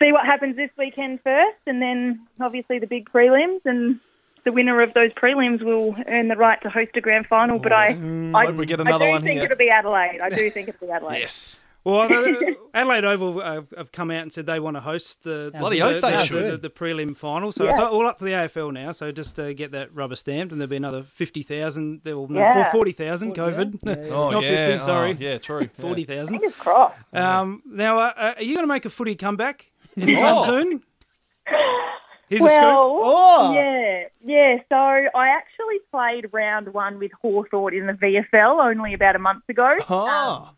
[0.00, 4.00] see what happens this weekend first, and then obviously the big prelims and.
[4.46, 7.72] The winner of those prelims will earn the right to host a grand final, but
[7.72, 9.44] I, mm, I, Hope I do think here.
[9.44, 10.20] it'll be Adelaide.
[10.22, 11.20] I do think it'll be Adelaide.
[11.20, 11.60] Yes.
[11.84, 12.08] Well,
[12.74, 15.84] Adelaide Oval uh, have come out and said they want to host the Bloody the,
[15.84, 16.52] oath they the, should.
[16.52, 17.52] the, the prelim final.
[17.52, 17.70] So Yeah.
[17.72, 18.90] it's all up to the AFL now.
[18.92, 22.00] So just uh, get that rubber stamped, and there'll be another fifty thousand.
[22.04, 22.72] There will Yeah.
[22.72, 23.34] forty thousand.
[23.36, 23.78] COVID,
[24.10, 24.66] Oh, not yeah.
[24.66, 24.84] fifty.
[24.84, 25.68] Sorry, Oh, yeah, true.
[25.74, 26.38] forty thousand.
[26.38, 26.94] Fingers crossed.
[27.12, 29.70] Um, now, uh, uh, are you going to make a footy comeback
[30.00, 30.44] anytime Oh.
[30.46, 30.82] soon?
[32.30, 32.46] Here's a.
[32.46, 33.52] Well, Oh.
[33.54, 34.56] yeah, yeah.
[34.70, 39.44] So I actually played round one with Hawthorn in the VFL only about a month
[39.50, 39.76] ago.
[39.90, 40.52] Ah.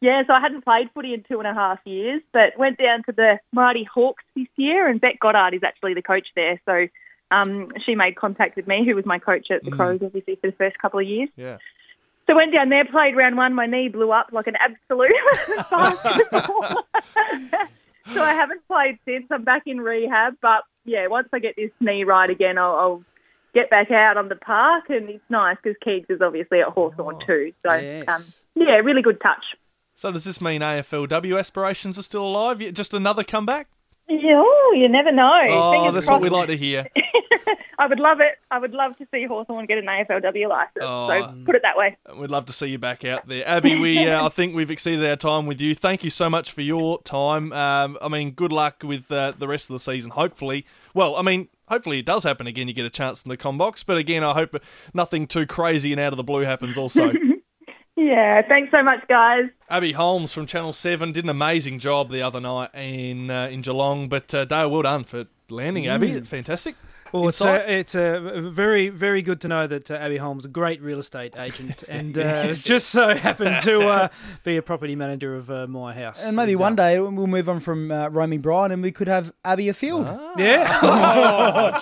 [0.00, 3.02] Yeah, so I hadn't played footy in two and a half years, but went down
[3.04, 6.60] to the Mighty Hawks this year, and Beck Goddard is actually the coach there.
[6.64, 6.86] So
[7.30, 10.50] um, she made contact with me, who was my coach at the Crows, obviously, for
[10.50, 11.28] the first couple of years.
[11.36, 11.58] Yeah.
[12.26, 13.54] So went down there, played round one.
[13.54, 15.12] My knee blew up like an absolute
[18.14, 19.26] so I haven't played since.
[19.30, 23.04] I'm back in rehab, but yeah, once I get this knee right again, I'll, I'll
[23.52, 27.18] get back out on the park, and it's nice because Keegs is obviously at Hawthorn
[27.26, 27.52] too.
[27.66, 28.08] So yes.
[28.08, 28.22] um,
[28.54, 29.44] yeah, really good touch.
[30.00, 32.58] So does this mean AFLW aspirations are still alive?
[32.72, 33.68] Just another comeback?
[34.08, 35.42] Yeah, oh, you never know.
[35.50, 36.86] Oh, Fingers that's what we like to hear.
[37.78, 38.38] I would love it.
[38.50, 40.78] I would love to see Hawthorn get an AFLW license.
[40.80, 41.06] Oh.
[41.06, 41.98] So put it that way.
[42.16, 43.76] We'd love to see you back out there, Abbey.
[43.78, 45.74] We, uh, I think we've exceeded our time with you.
[45.74, 47.52] Thank you so much for your time.
[47.52, 50.12] Um, I mean, good luck with uh, the rest of the season.
[50.12, 52.68] Hopefully, well, I mean, hopefully it does happen again.
[52.68, 54.56] You get a chance in the com box, but again, I hope
[54.94, 56.78] nothing too crazy and out of the blue happens.
[56.78, 57.12] Also,
[58.00, 59.50] Yeah, thanks so much, guys.
[59.68, 63.60] Abbey Holmes from Channel Seven did an amazing job the other night in uh, in
[63.60, 64.08] Geelong.
[64.08, 66.12] But uh, Dale, well done for landing, Abbey.
[66.12, 66.76] Fantastic.
[67.12, 67.60] Well, it's Inside?
[67.60, 70.98] uh, it's uh, very very good to know that uh, Abbey Holmes, a great real
[70.98, 74.08] estate agent, and uh, just so happened to uh,
[74.44, 76.22] be a property manager of uh, my house.
[76.22, 79.08] And maybe uh, one day we'll move on from uh, roaming Brian and we could
[79.08, 80.06] have Abby Afield.
[80.38, 81.80] yeah.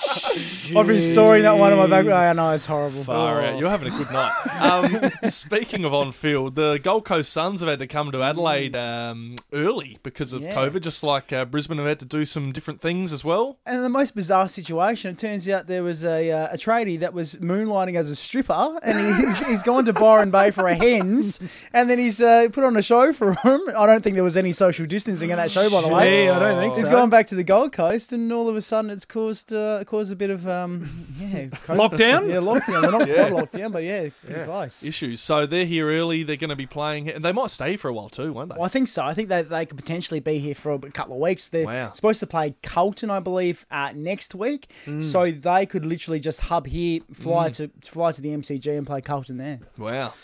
[0.76, 2.06] I've been storing that one in my back.
[2.06, 3.04] I know it's horrible.
[3.04, 3.58] Far out.
[3.58, 4.32] You're having a good night.
[4.60, 8.76] Um, speaking of on field, the Gold Coast Suns have had to come to Adelaide
[8.76, 10.54] um, early because of Yeah.
[10.54, 13.58] COVID, just like uh, Brisbane have had to do some different things as well.
[13.66, 17.12] And the most bizarre situation, it turns out there was a, uh, a tradie that
[17.12, 21.38] was moonlighting as a stripper, and he's, he's gone to Byron Bay for a hens,
[21.72, 23.60] and then he's uh, put on a show for him.
[23.76, 26.26] I don't think there was any social distancing in that show, by the way.
[26.26, 26.90] Gee, I don't think He's so.
[26.92, 30.12] gone back to the Gold Coast, and all of a sudden it's caused uh, caused
[30.12, 32.28] a bit of um, yeah Lockdown?
[32.28, 32.82] Yeah, lockdown.
[32.82, 33.28] Well, not Yeah.
[33.30, 34.82] quite lockdown, but yeah, pretty close.
[34.84, 35.20] Issues.
[35.20, 36.22] So they're here early.
[36.22, 38.54] They're going to be playing, and they might stay for a while too, won't they?
[38.56, 39.02] Well, I think so.
[39.04, 41.48] I think that they could potentially be here for a couple of weeks.
[41.48, 41.92] They're Wow.
[41.92, 44.70] supposed to play Carlton, I believe, uh, next week.
[45.08, 45.12] Mm.
[45.12, 49.00] So they could literally just hub here, fly to fly to the MCG, and play
[49.00, 49.60] Carlton there.
[49.76, 50.14] Wow.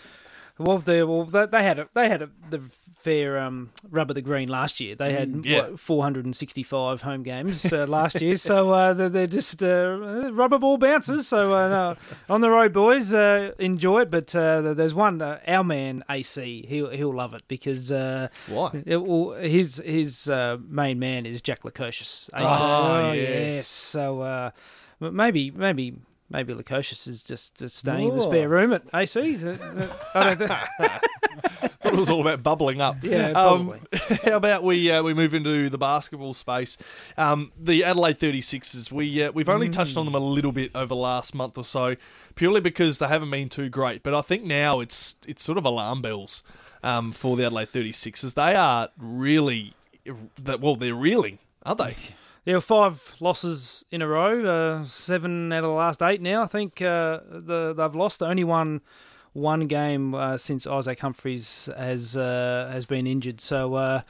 [0.58, 2.62] Well, they well they, they had a, they had a, the
[3.04, 4.94] fair um, rub of the green last year.
[4.96, 5.68] They had Yeah.
[5.70, 10.78] what, 465 home games uh, last year, so uh, they're, they're just uh, rubber ball
[10.78, 11.28] bouncers.
[11.28, 11.96] So uh, no,
[12.34, 14.10] on the road, boys, uh, enjoy it.
[14.10, 18.82] But uh, there's one, uh, our man AC, he'll he'll love it because uh, Why?
[18.86, 20.26] it, well, his his
[20.68, 22.30] main man is Jack Lukosius.
[22.34, 22.46] AC.
[22.46, 23.28] Oh, yes.
[23.28, 23.66] yes.
[23.68, 24.50] So uh,
[25.00, 25.94] maybe maybe.
[26.30, 29.44] Maybe Lukosius is just, just staying in the spare room at AC's.
[29.44, 29.56] Uh,
[30.14, 31.02] uh, I don't think.
[31.84, 32.96] thought it was all about bubbling up.
[33.02, 33.80] Yeah, Um, probably.
[34.30, 36.76] how about we uh, we move into the basketball space?
[37.16, 38.90] Um, the Adelaide 36ers.
[38.90, 41.64] We uh, we've only touched on them a little bit over the last month or
[41.64, 41.96] so,
[42.34, 44.02] purely because they haven't been too great.
[44.02, 46.42] But I think now it's it's sort of alarm bells
[46.82, 48.34] um, for the Adelaide 36ers.
[48.34, 49.74] They are really
[50.42, 51.94] that well, they're reeling, aren't they?
[52.44, 54.44] Yeah, five losses in a row.
[54.44, 56.42] Uh, seven out of the last eight now.
[56.42, 58.82] I think uh, the, they've lost only one
[59.32, 63.40] one game uh, since Isaac Humphries has uh, has been injured.
[63.40, 64.02] So uh,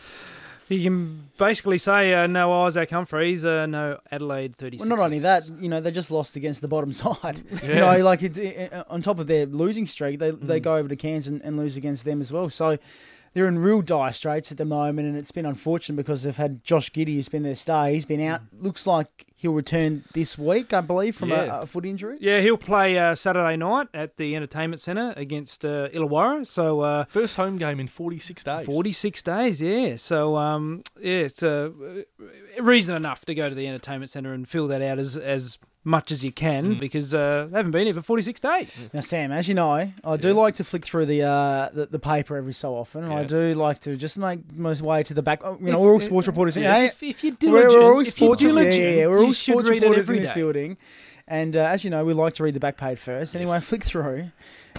[0.69, 5.21] you can basically say uh, no Isaac Humphries, uh, no Adelaide thirty Well, not only
[5.21, 7.45] that, you know, they just lost against the bottom side.
[7.63, 10.89] You know, like it, it- on top of their losing streak, they they go over
[10.89, 12.51] to Cairns and, and lose against them as well.
[12.51, 12.79] So
[13.35, 16.65] they're in real dire straits at the moment, and it's been unfortunate because they've had
[16.65, 17.89] Josh Giddey, who's been their star.
[17.89, 18.43] He's been out.
[18.59, 21.59] Looks like he'll return this week, I believe, from Yeah.
[21.59, 22.17] a, a foot injury.
[22.21, 26.47] Yeah, he'll play uh, Saturday night at the Entertainment Centre against uh, Illawarra.
[26.47, 28.67] So uh, First home game in 46 days.
[28.67, 29.97] 46 days, yeah.
[29.97, 31.71] So, um, yeah, it's uh,
[32.61, 36.11] reason enough to go to the entertainment centre and fill that out as as much
[36.11, 38.91] as you can because uh, they haven't been here for 46 days.
[38.93, 41.99] Now, Sam, as you know, I do like to flick through the, uh, the the
[41.99, 45.23] paper every so often, and I do like to just make my way to the
[45.23, 45.41] back.
[45.45, 46.57] oh, You know, we're all sports reporters.
[46.57, 49.23] Yeah, if, if you're we're, we're all if sports you're yeah, diligent, yeah, yeah, we're
[49.25, 50.77] all should sports reporters in this building.
[51.27, 53.35] And uh, as you know, we like to read the back page first.
[53.35, 54.31] Anyway, flick through,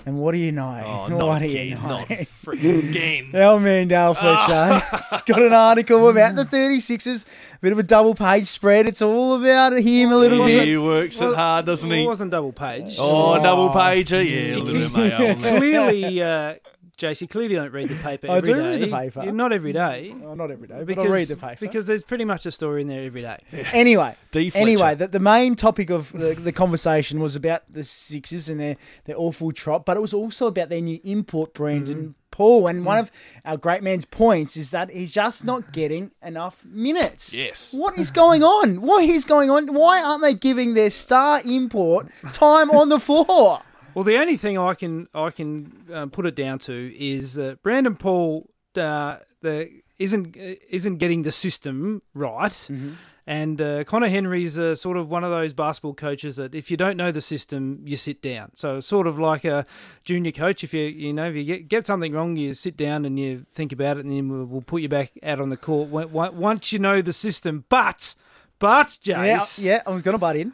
[0.05, 1.07] and what do you know?
[1.09, 1.81] Oh, what do again, you know?
[1.81, 3.35] not freaking again.
[3.41, 7.25] Our man Dale Fletcher has got an article about the 36ers.
[7.25, 8.87] A bit of a double page spread.
[8.87, 10.67] It's all about him a little bit.
[10.67, 12.03] He works it hard, doesn't Well, he?
[12.03, 12.95] it wasn't double page.
[12.99, 15.39] Oh, double pager, yeah, a little bit, mate.
[15.57, 16.55] clearly, uh,
[16.95, 18.67] JC, clearly don't read the paper I do day.
[18.69, 19.31] read the paper.
[19.31, 20.13] Not every day.
[20.23, 21.57] Oh, not every day, but Because, I'll read the paper.
[21.59, 23.37] because there's pretty much a story in there every day.
[23.73, 24.51] Anyway, D.
[24.55, 28.77] Anyway, the, the main topic of the, the conversation was about the Sixers and their,
[29.05, 32.11] their awful trot, but it was also about their new import, Brandon Mm-hmm.
[32.31, 32.67] Paul.
[32.67, 33.11] And one of
[33.45, 37.33] our great man's points is that he's just not getting enough minutes.
[37.33, 37.73] Yes.
[37.73, 38.81] What is going on?
[38.81, 39.73] What is going on?
[39.73, 43.61] Why aren't they giving their star import time on the floor?
[43.95, 47.63] Well, the only thing I can I can um, put it down to is that
[47.63, 52.91] Brandon Paul uh, the isn't uh, isn't getting the system right, Mm-hmm.
[53.25, 56.75] and uh, Conner Henry's uh, sort of one of those basketball coaches that if you
[56.77, 58.51] don't know the system, you sit down.
[58.55, 59.65] So it's sort of like a
[60.03, 60.61] junior coach.
[60.65, 63.45] If you you know if you get get something wrong, you sit down and you
[63.49, 66.73] think about it, and then we'll, we'll put you back out on the court once
[66.73, 67.63] you know the system.
[67.69, 68.13] But
[68.59, 69.23] but Yeah,
[69.59, 70.51] yeah, I was going to butt in.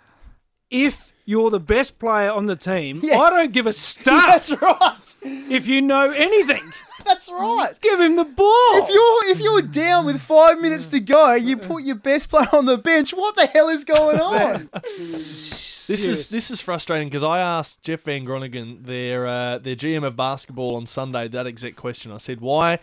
[0.70, 3.20] if you're the best player on the team, Yes.
[3.20, 4.98] I don't give a start That's right.
[5.24, 6.64] if you know anything.
[7.06, 7.74] That's right.
[7.82, 8.84] Give him the ball.
[8.84, 12.48] If you're if you're down with five minutes to go, you put your best player
[12.54, 13.12] on the bench.
[13.12, 14.70] What the hell is going on?
[14.74, 20.06] This is this is frustrating because I asked Jeff Van Groningen, their uh, their GM
[20.06, 22.12] of basketball, on Sunday that exact question.
[22.12, 22.78] I said, "Why?"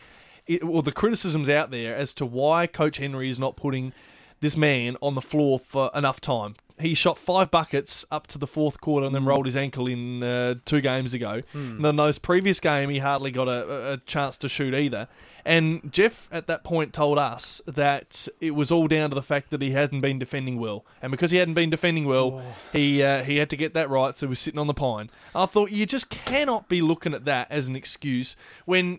[0.48, 3.92] It, well, the criticisms out there as to why Coach Henry is not putting
[4.40, 6.57] this man on the floor for enough time.
[6.81, 10.23] He shot five buckets up to the fourth quarter and then rolled his ankle in
[10.23, 11.41] uh, two games ago.
[11.53, 15.09] And then those previous game, he hardly got a, a chance to shoot either.
[15.45, 19.51] And Jeff at that point told us that it was all down to the fact
[19.51, 23.23] that he hadn't been defending well, and because he hadn't been defending well, he uh,
[23.23, 24.14] he had to get that right.
[24.17, 25.09] So he was sitting on the pine.
[25.35, 28.37] I thought you just cannot be looking at that as an excuse
[28.67, 28.99] when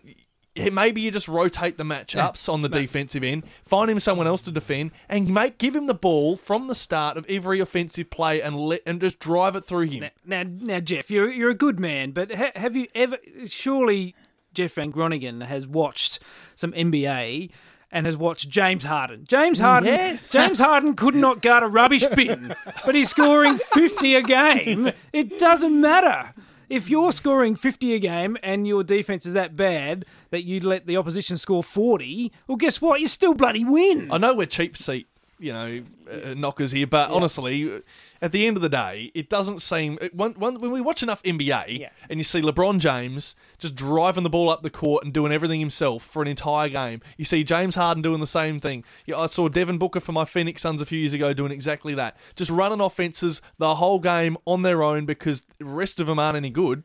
[0.64, 4.42] yeah, maybe you just rotate the matchups on the defensive end, find him someone else
[4.42, 8.40] to defend, and make give him the ball from the start of every offensive play
[8.40, 10.10] and let and just drive it through him.
[10.24, 13.18] Now, now, Jeff, you're you're a good man, but ha- have you ever?
[13.46, 14.14] Surely,
[14.54, 16.18] Jeff Van Groningen has watched
[16.54, 17.50] some NBA
[17.92, 19.24] and has watched James Harden.
[19.28, 19.88] James mm, Harden.
[19.88, 20.30] yes.
[20.32, 24.92] James Harden could not guard a rubbish bin, but he's scoring fifty a game.
[25.12, 26.34] It doesn't matter.
[26.70, 30.86] If you're scoring 50 a game and your defense is that bad that you let
[30.86, 33.00] the opposition score 40, well, guess what?
[33.00, 34.08] You still bloody win.
[34.08, 35.08] I know we're cheap seat,
[35.40, 37.80] you know, uh, knockers here, but honestly,
[38.20, 41.02] at the end of the day, it doesn't seem it- when, when, when we watch
[41.02, 41.88] enough NBA Yeah.
[42.10, 45.58] and you see LeBron James just driving the ball up the court and doing everything
[45.60, 47.00] himself for an entire game.
[47.16, 48.84] You see James Harden doing the same thing.
[49.06, 51.94] Yeah, I saw Devin Booker for my Phoenix Suns a few years ago doing exactly
[51.94, 52.16] that.
[52.36, 56.36] Just running offenses the whole game on their own because the rest of them aren't
[56.36, 56.82] any good.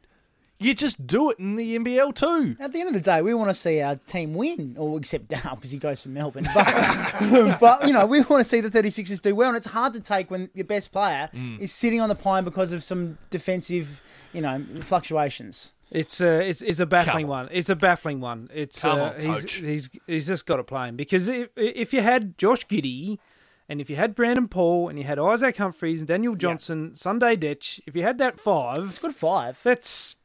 [0.57, 2.55] You just do it in the NBL too.
[2.61, 5.27] At the end of the day, we want to see our team win, or except
[5.27, 6.47] Dow because he goes for Melbourne.
[6.53, 9.93] But, but you know, we want to see the 36ers do well, and it's hard
[9.93, 11.59] to take when your best player Mm.
[11.59, 15.73] is sitting on the pine because of some defensive, you know, fluctuations.
[15.91, 17.49] It's uh, it's it's a baffling Come one.
[17.51, 18.49] It's a baffling one.
[18.53, 19.53] It's Come uh, on, he's coach.
[19.55, 23.19] he's he's just got to play him because if if you had Josh Giddey,
[23.67, 27.35] and if you had Brandon Paul, and you had Isaac Humphries and Daniel Johnson, Sunday
[27.35, 29.59] Dech, if you had that five, It's good five.
[29.63, 30.15] that's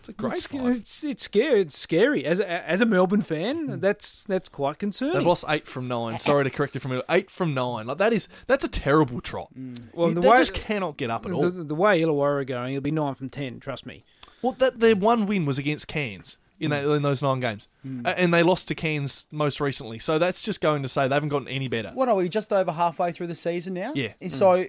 [0.00, 0.76] It's a great it's, five.
[0.76, 1.60] it's it's scary.
[1.60, 3.66] It's scary as a, as a Melbourne fan.
[3.66, 3.80] Hmm.
[3.80, 5.14] That's that's quite concerning.
[5.14, 6.18] They've lost eight from nine.
[6.18, 7.86] Sorry to correct you from eight from nine.
[7.86, 9.48] Like that is that's a terrible trot.
[9.54, 9.74] Hmm.
[9.92, 11.50] well, You- the they way just cannot get up at all.
[11.50, 13.60] the, the way Illawarra are going, it'll be nine from ten.
[13.60, 14.04] Trust me.
[14.42, 18.02] well, that their one win was against Cairns in that in those nine games, hmm.
[18.04, 19.98] A- and they lost to Cairns most recently.
[19.98, 21.90] So that's just going to say they haven't gotten any better.
[21.94, 23.92] What are we just over halfway through the season now?
[23.94, 24.12] Yeah.
[24.20, 24.36] And hmm.
[24.36, 24.66] So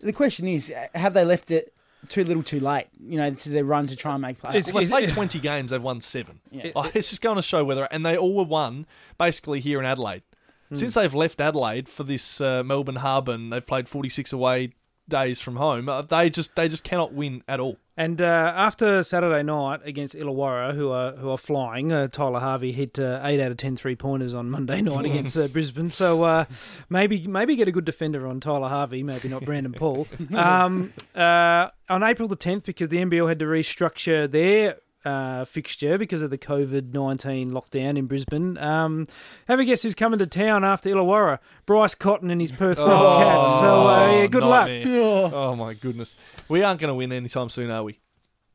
[0.00, 1.72] the question is, have they left it
[2.08, 2.86] too little, too late?
[3.00, 4.54] You know, to their run to try and make playoffs.
[4.56, 5.70] It's- Well, they played twenty games.
[5.70, 6.40] They've won seven.
[6.50, 6.72] Yeah.
[6.74, 8.86] Like, it's just going to show whether, and they all were won
[9.18, 10.22] basically here in Adelaide.
[10.68, 10.76] Hmm.
[10.76, 14.72] Since they've left Adelaide for this uh, Melbourne hub, and they've played forty six away
[15.08, 17.78] days from home, uh, they just they just cannot win at all.
[17.96, 22.72] And uh, after Saturday night against Illawarra, who are who are flying, uh, Tyler Harvey
[22.72, 25.90] hit uh, eight out of ten three pointers on Monday night against uh, Brisbane.
[25.90, 26.44] So uh,
[26.88, 30.06] maybe maybe get a good defender on Tyler Harvey, maybe not Brandon Paul.
[30.34, 34.78] Um, uh, on April the tenth, because the NBL had to restructure their.
[35.04, 38.56] Uh, fixture because of the COVID nineteen lockdown in Brisbane.
[38.56, 39.06] Um,
[39.48, 41.40] have a guess who's coming to town after Illawarra?
[41.66, 43.60] Bryce Cotton and his Perth Wildcats.
[43.60, 44.66] So uh, yeah, good luck.
[44.68, 45.30] nightmare.
[45.34, 46.16] Oh my goodness,
[46.48, 47.98] we aren't going to win anytime soon, are we?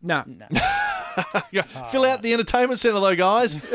[0.01, 0.23] No.
[0.25, 0.47] No,
[1.51, 3.57] Yeah, Fill out the entertainment centre though, guys.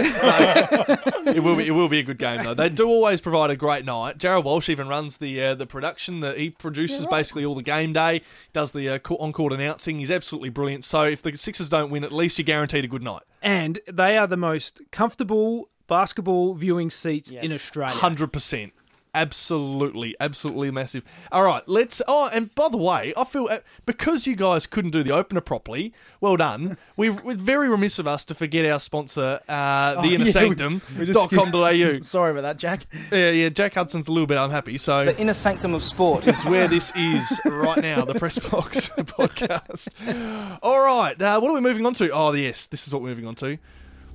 [1.25, 2.55] No, it will be it will be a good game though.
[2.55, 4.19] They do always provide a great night.
[4.19, 6.21] Jared Walsh even runs the uh, the production.
[6.21, 8.21] That he produces basically all the game day.
[8.53, 9.99] Does the uh, on court announcing.
[9.99, 10.85] He's absolutely brilliant.
[10.85, 13.23] So if the Sixers don't win, at least you're guaranteed a good night.
[13.43, 17.95] and they are the most comfortable basketball viewing seats in Australia.
[17.95, 18.73] Hundred percent.
[19.15, 21.05] Absolutely, absolutely massive.
[21.31, 22.03] All right, let's.
[22.09, 25.41] Oh, and by the way, I feel uh, because you guys couldn't do the opener
[25.41, 25.95] properly.
[26.21, 26.77] Well done.
[26.97, 30.83] We we're very remiss of us to forget our sponsor, uh, the Inner yeah, Sanctum
[30.99, 32.01] we just- dot com.au.
[32.03, 32.87] Sorry about that, Jack.
[33.13, 33.49] Yeah, yeah.
[33.51, 36.27] Jack Hudson's a little bit unhappy, so The inner sanctum of sport.
[36.27, 40.59] is where this is right now, the Press Box podcast.
[40.63, 42.11] All right, uh, what are we moving on to?
[42.11, 43.59] Oh, yes, this is what we're moving on to.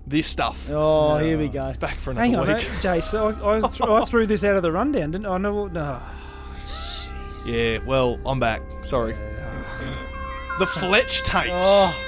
[0.07, 0.69] This stuff.
[0.71, 1.67] Oh, here we go.
[1.67, 2.57] It's back for another Hang on, week.
[2.57, 2.65] mate.
[2.81, 3.13] Jace.
[3.13, 5.37] I, I, th- I threw this out of the rundown, didn't I?
[5.37, 6.01] No, no.
[7.45, 8.61] Yeah, well, I'm back.
[8.83, 9.15] Sorry.
[10.57, 11.51] The Fletch tapes.
[11.53, 12.05] Oh.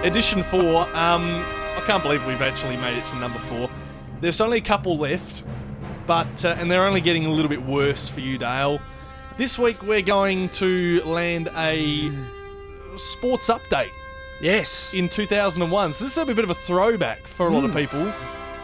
[0.04, 0.82] Edition four.
[0.96, 1.22] Um,
[1.76, 3.68] I can't believe we've actually made it to number four.
[4.20, 5.44] There's only a couple left,
[6.06, 8.80] but uh, and they're only getting a little bit worse for you, Dale.
[9.36, 12.10] This week we're going to land a
[12.96, 13.90] sports update
[14.40, 14.94] Yes.
[14.94, 15.92] in 2001.
[15.94, 18.04] So this will be a bit of a throwback for a lot of people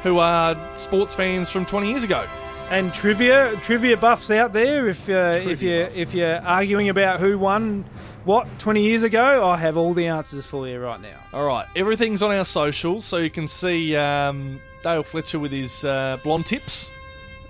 [0.02, 2.24] who are sports fans from 20 years ago.
[2.70, 4.88] And trivia, trivia buffs out there.
[4.88, 5.96] If uh, if you buffs.
[5.96, 7.84] if you're arguing about who won
[8.24, 11.16] what 20 years ago, I have all the answers for you right now.
[11.32, 15.84] All right, everything's on our socials, so you can see um, Dale Fletcher with his
[15.84, 16.90] uh, blonde tips,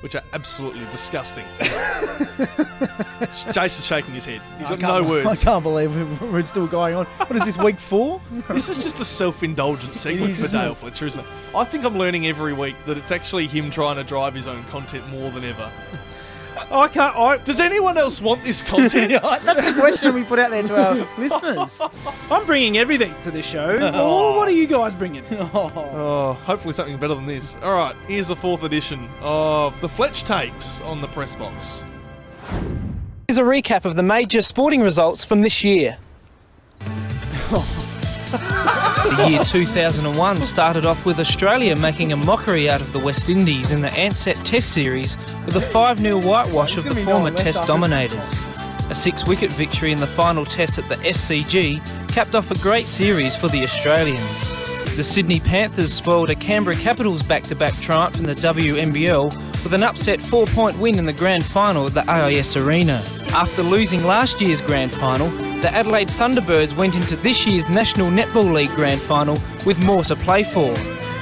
[0.00, 1.44] which are absolutely disgusting.
[3.52, 4.40] Jason's shaking his head.
[4.58, 5.24] He's got no words.
[5.24, 5.44] I words.
[5.44, 7.06] can't believe we're still going on.
[7.06, 8.20] What is this, week four?
[8.48, 10.78] This is just a self-indulgent segment is, for isn't Dale it?
[10.78, 11.26] Fletcher, isn't it?
[11.54, 14.62] I think I'm learning every week that it's actually him trying to drive his own
[14.64, 15.70] content more than ever.
[16.70, 17.16] Oh, I can't.
[17.16, 19.10] I, Does anyone else want this content?
[19.22, 21.80] That's the question we put out there to our listeners.
[22.30, 23.76] I'm bringing everything to this show.
[23.86, 23.92] Oh.
[24.32, 25.24] oh, what are you guys bringing?
[25.30, 25.70] Oh.
[25.74, 27.56] oh, hopefully something better than this.
[27.62, 31.82] All right, here's the fourth edition of the Fletch tapes on the press box.
[33.28, 35.98] Here's a recap of the major sporting results from this year.
[39.14, 43.70] The year 2001 started off with Australia making a mockery out of the West Indies
[43.70, 47.14] in the Ansett Test Series with a 5 0 whitewash of the gonna be no
[47.14, 48.38] former Test dominators.
[48.90, 52.86] A six wicket victory in the final Test at the SCG capped off a great
[52.86, 54.52] series for the Australians.
[54.96, 59.24] The Sydney Panthers spoiled a Canberra Capitals back to back triumph in the WNBL
[59.62, 63.02] with an upset four point win in the grand final at the AIS Arena.
[63.28, 65.28] After losing last year's grand final,
[65.62, 70.14] the Adelaide Thunderbirds went into this year's National Netball League grand final with more to
[70.16, 70.74] play for.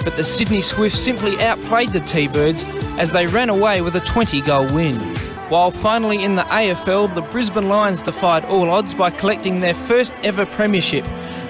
[0.05, 2.65] But the Sydney Swifts simply outplayed the T Birds
[2.99, 4.97] as they ran away with a 20 goal win.
[5.49, 10.15] While finally in the AFL, the Brisbane Lions defied all odds by collecting their first
[10.23, 11.05] ever premiership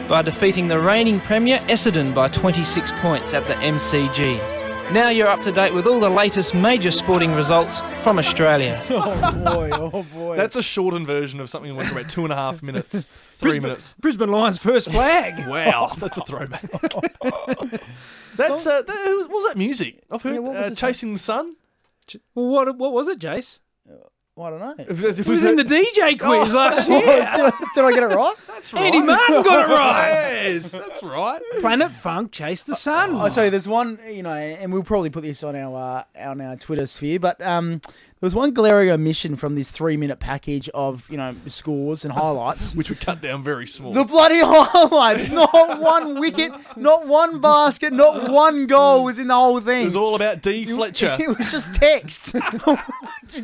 [0.08, 4.53] by defeating the reigning Premier Essendon by 26 points at the MCG.
[4.92, 8.82] Now you're up to date with all the latest major sporting results from Australia.
[8.90, 10.36] Oh boy, oh boy.
[10.36, 13.06] That's a shortened version of something that went for about two and a half minutes,
[13.38, 13.94] three Brisbane, minutes.
[13.98, 15.48] Brisbane Lions first flag.
[15.48, 16.62] Wow, that's a throwback.
[18.36, 20.02] that's uh, that, what was that music?
[20.10, 21.56] I've heard Yeah, uh, Chasing the Sun.
[22.34, 23.60] well, what what was it, Jace?
[24.36, 24.74] I don't know.
[24.78, 27.00] It was in the DJ quiz last year.
[27.00, 28.34] did, I, did I get it right?
[28.48, 28.86] That's right.
[28.86, 30.08] Andy Martin got it right.
[30.46, 31.40] Yes, that's right.
[31.60, 33.14] Planet Funk chase the sun.
[33.14, 36.28] I'll tell you, there's one, you know, and we'll probably put this on our uh,
[36.28, 37.80] on our Twitter sphere, but um,
[38.20, 42.12] there was one glaring omission from this three minute package of you know scores and
[42.14, 42.74] highlights.
[42.76, 43.92] Which we cut down very small.
[43.92, 45.28] The bloody highlights!
[45.28, 49.82] Not one wicket, not one basket, not one goal was in the whole thing.
[49.82, 51.18] it was all about D Fletcher.
[51.20, 52.34] It was just text.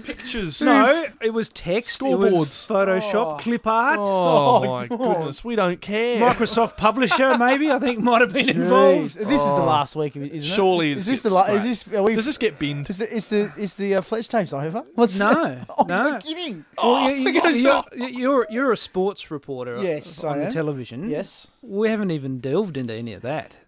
[0.04, 0.60] Pictures.
[0.60, 2.00] no, it was text.
[2.02, 2.66] It was Scoreboards.
[2.66, 4.00] Photoshop, clip art.
[4.02, 6.20] Oh, my goodness, we don't care.
[6.20, 9.16] Microsoft Publisher, maybe I think might have been involved.
[9.16, 9.28] Jeez.
[9.28, 10.54] This is the last week, of it, isn't it?
[10.54, 11.94] Surely is this this the gets la- is this?
[11.94, 12.88] Are we, Does this get binned?
[12.90, 14.84] is the is the is the uh, Fletch tapes over?
[14.94, 16.08] What's No, Oh, no.
[16.11, 16.64] you're kidding.
[16.76, 20.38] Well, you, we're oh, gonna you, are you're you're a sports reporter Yes, on I
[20.40, 20.52] the am.
[20.52, 21.08] television.
[21.11, 21.48] Yes.
[21.62, 23.58] we haven't even delved into any of that.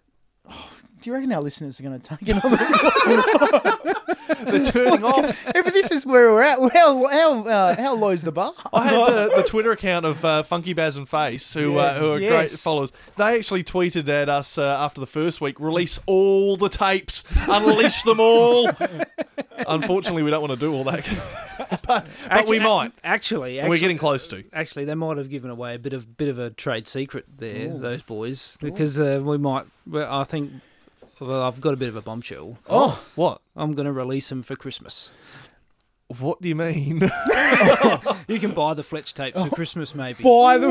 [0.49, 0.69] Oh,
[1.01, 3.92] do you reckon our listeners are going to take it on?
[4.43, 5.47] They're turning off.
[5.55, 8.53] if this is where we're at, how how uh, how low's the bar?
[8.71, 11.97] I had the, the Twitter account of uh, Funky Baz and Face, who uh, Yes,
[11.99, 12.91] who are great followers.
[13.17, 18.03] They actually tweeted at us uh, after the first week, release all the tapes, unleash
[18.03, 18.69] them all.
[19.67, 21.05] Unfortunately, we don't want to do all that,
[21.85, 22.91] but, but we Actu- might.
[23.03, 24.43] Actually, And we're getting close to.
[24.51, 27.69] actually, they might have given away a bit of bit of a trade secret there,
[27.69, 29.65] those boys, because uh, we might.
[29.87, 30.51] Well, I think.
[31.27, 32.57] Well, I've got a bit of a bombshell.
[32.69, 33.41] Oh, what?
[33.55, 35.11] I'm going to release them for Christmas.
[36.19, 37.09] What do you mean?
[38.27, 39.49] You can buy the Fletch tapes for oh.
[39.49, 40.23] Christmas, maybe.
[40.23, 40.67] Buy the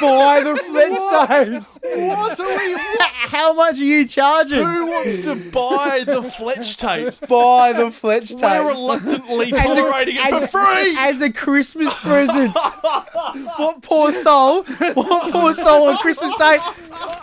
[0.00, 1.78] buy the Fletch tapes.
[1.82, 2.76] what are we?
[3.00, 4.64] How much are you charging?
[4.64, 7.18] Who wants to buy the Fletch tapes?
[7.28, 8.42] Buy the Fletch tapes.
[8.42, 10.96] We're reluctantly As a- tolerating it as for a- free.
[10.96, 12.54] as a Christmas present.
[12.54, 14.62] what poor soul?
[14.62, 16.58] What poor soul on Christmas Day?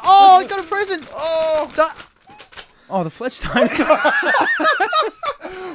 [0.06, 1.08] Oh, I got a present.
[1.14, 2.04] Oh,
[2.93, 3.71] oh, the Fletch tape.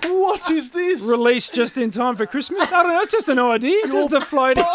[0.08, 1.08] What is this?
[1.08, 2.72] Released just in time for Christmas.
[2.72, 3.00] I don't know.
[3.00, 3.86] It's just an idea.
[3.86, 4.64] Just a floating.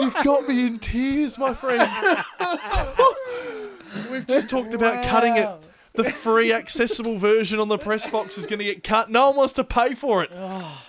[0.00, 1.88] You've got me in tears, my friend.
[4.10, 5.48] We've just talked about cutting it.
[5.94, 9.10] The free accessible version on the press box is going to get cut.
[9.10, 10.30] No one wants to pay for it.
[10.34, 10.82] Oh.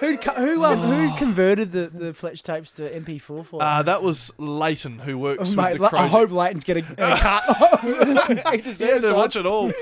[0.00, 3.62] Who co- who um, who converted the, the Fletch tapes to MP4 for?
[3.62, 6.84] Uh, that was Leighton who works Oh, Mate, with the like, I hope Leighton's getting
[6.98, 7.44] a cut.
[7.80, 9.16] he Yeah, deserves to one.
[9.16, 9.72] watch it all.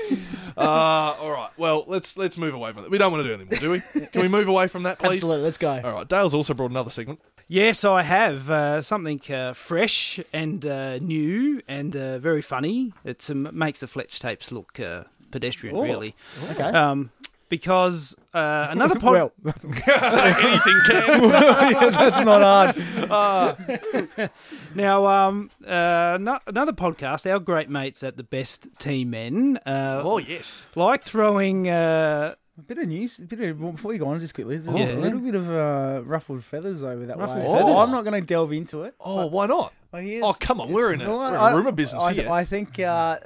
[0.57, 1.49] Uh, all right.
[1.57, 2.91] Well, let's let's move away from it.
[2.91, 4.07] We don't want to do anything more, do we?
[4.07, 5.17] Can we move away from that, please?
[5.17, 5.81] Absolutely, let's go.
[5.83, 6.07] All right.
[6.07, 7.19] Dale's also brought another segment.
[7.47, 12.93] Yes, I have uh, something uh, fresh and uh, new and uh, very funny.
[13.03, 16.15] It um, makes the Fletch tapes look uh, pedestrian, Oh, really.
[16.51, 16.63] Okay.
[16.63, 17.11] Um,
[17.49, 21.29] because uh, another pod- well, Anything can.
[21.91, 24.31] that's not hard.
[24.75, 27.29] now um, uh, no- another podcast.
[27.31, 30.65] Our great mates at the Best Team Men uh, oh yes.
[30.75, 31.67] like throwing.
[31.69, 34.57] Uh, A bit of news, a bit of before you go on, just quickly.
[34.57, 34.93] There's a Yeah.
[34.99, 37.45] little bit of uh, ruffled feathers over that Ruffled way.
[37.53, 37.75] feathers?
[37.75, 38.95] I'm not going to delve into it.
[38.99, 39.73] Oh, why not?
[39.93, 40.21] Oh, yes.
[40.25, 42.29] Oh, come on, we're in a- Well, we're in a I- rumour business I, here.
[42.29, 43.17] I think, uh,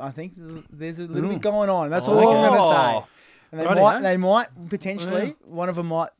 [0.00, 1.34] I think there's a little Mm.
[1.34, 1.90] bit going on.
[1.90, 3.04] That's all I'm going to say.
[3.52, 3.58] Oh.
[3.58, 3.80] And they Rightio.
[3.82, 6.10] might, they might potentially, one of them might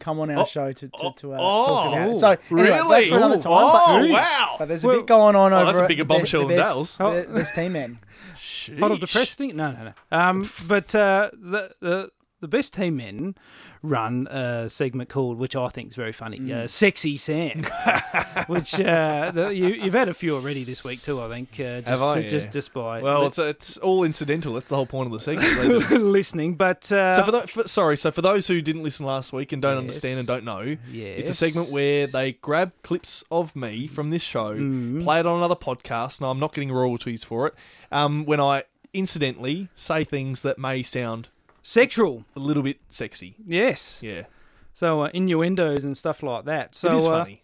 [0.00, 2.18] come on our Oh, show to to, to uh, oh, talk about oh, it.
[2.18, 3.52] So anyway, that's for another time.
[3.52, 4.56] Oh, but, wow.
[4.58, 5.64] But there's a Well- bit going on Oh, over.
[5.66, 6.96] that's a at bigger the- bombshell the than best- Dale's.
[6.96, 7.98] the- This team man.
[8.80, 9.54] Hot of the press thing?
[9.56, 9.92] No, no, no.
[10.16, 12.10] Um, but uh, the, the
[12.42, 13.34] the best team men
[13.82, 17.62] run a segment called, which I think is very funny, uh, "Sexy Sam,"
[18.48, 21.22] which uh, the, you, you've had a few already this week too.
[21.22, 21.52] I think.
[21.54, 22.22] Uh, just, Have I?
[22.22, 22.52] Just Yeah.
[22.52, 24.54] just by Well, it's it's all incidental.
[24.54, 25.90] That's the whole point of the segment.
[26.02, 29.52] Listening, but uh, So for, for sorry, so for those who didn't listen last week
[29.52, 29.80] and don't Yes.
[29.80, 34.22] understand and don't know, it's a segment where they grab clips of me from this
[34.22, 35.02] show, Mm.
[35.04, 36.20] play it on another podcast.
[36.20, 37.54] Now I'm not getting royalties for it.
[37.90, 38.64] Um, when I
[38.94, 41.28] incidentally say things that may sound
[41.62, 43.36] sexual, a little bit sexy.
[43.44, 44.00] yes.
[44.02, 44.24] Yeah,
[44.72, 46.74] So uh, innuendos and stuff like that.
[46.74, 47.42] So it is uh, funny.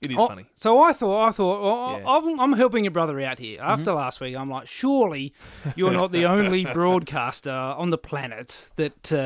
[0.00, 0.46] It is Oh, funny.
[0.54, 2.06] So I thought, I thought, well, Yeah.
[2.32, 3.60] I'm, I'm helping your brother out here.
[3.60, 5.32] After last week, I'm like, surely
[5.74, 9.16] you're not the only broadcaster on the planet that uh,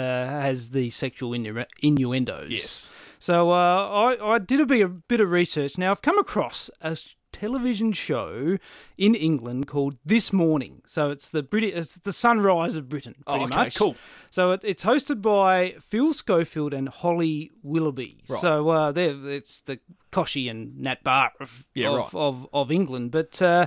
[0.40, 2.50] has the sexual innu- innuendos.
[2.50, 2.90] Yes.
[3.18, 3.54] So uh,
[3.88, 5.76] I, I did a bit, a bit of research.
[5.76, 6.96] Now I've come across a
[7.32, 8.58] television show
[8.96, 10.82] in England called This Morning.
[10.86, 13.76] So it's the British, it's the sunrise of Britain, Oh, pretty okay, much.
[13.76, 13.96] cool.
[14.30, 18.24] So it, it's hosted by Phil Schofield and Holly Willoughby.
[18.28, 18.40] Right.
[18.40, 19.80] So uh, they're, it's the
[20.12, 22.14] Kochie and Nat Barr of Yeah, of, right.
[22.14, 23.10] of, of England.
[23.10, 23.66] But uh,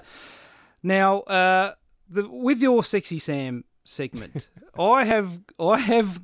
[0.83, 1.73] now uh,
[2.09, 4.47] the, with your sexy Sam segment,
[4.79, 6.21] I have I have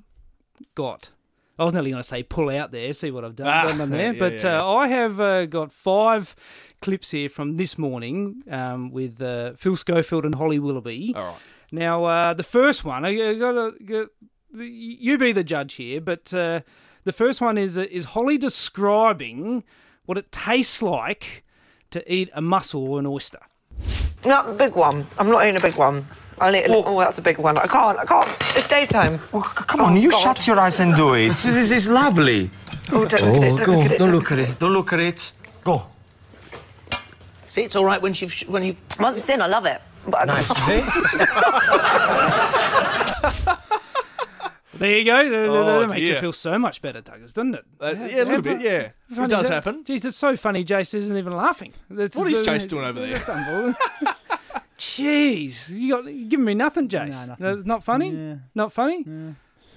[0.76, 1.10] got.
[1.62, 3.90] I was nearly going to say pull out there, see what I've done, Ah, done
[3.92, 4.14] there.
[4.14, 6.36] yeah, but yeah, Uh, I have uh, got five
[6.82, 11.14] clips here from this morning um, with uh, Phil Schofield and Holly Willoughby.
[11.16, 11.36] All right.
[11.72, 14.10] Now, uh, the first one, I, I gotta,
[14.54, 16.62] you be the judge here, but uh,
[17.04, 19.64] the first one is uh, is Holly describing
[20.06, 21.44] what it tastes like
[21.92, 23.40] to eat a mussel or an oyster.
[24.26, 25.06] Not a big one.
[25.20, 26.08] I'm not eating a big one.
[26.42, 26.84] I'll eat a little.
[26.88, 27.58] Oh, that's a big one.
[27.58, 28.00] I can't.
[28.00, 28.28] I can't.
[28.58, 29.20] It's daytime.
[29.32, 30.22] Well, c- come on, you God.
[30.22, 31.30] shut your eyes and do it.
[31.44, 32.50] This is lovely.
[32.92, 33.98] Oh, don't look at it.
[34.00, 34.18] Don't go.
[34.18, 34.60] look at it.
[34.60, 35.10] Don't look at it.
[35.10, 35.32] Don't look at it.
[35.64, 35.84] Go.
[37.48, 38.76] See, it's all right when you when you.
[39.00, 39.82] Once it's in, I love it.
[40.08, 40.48] But I Nice.
[40.66, 40.82] See?
[44.82, 45.30] There you go.
[45.30, 47.66] That, Oh, that makes you feel so much better, Tuggers, doesn't it?
[47.80, 48.62] Uh, yeah, a little bit.
[48.62, 49.84] Yeah, Funny it does happen.
[49.84, 50.66] Jeez, it's so funny.
[50.66, 51.74] Jace isn't even laughing.
[51.88, 53.20] That's, What is Jace doing over there?
[54.82, 55.50] That's unbelievable.
[55.50, 57.28] Jeez, you got you giving me nothing, Jace.
[57.40, 57.62] No, nothing.
[57.62, 58.10] Uh, not funny.
[58.12, 58.36] Yeah.
[58.56, 59.06] Not funny.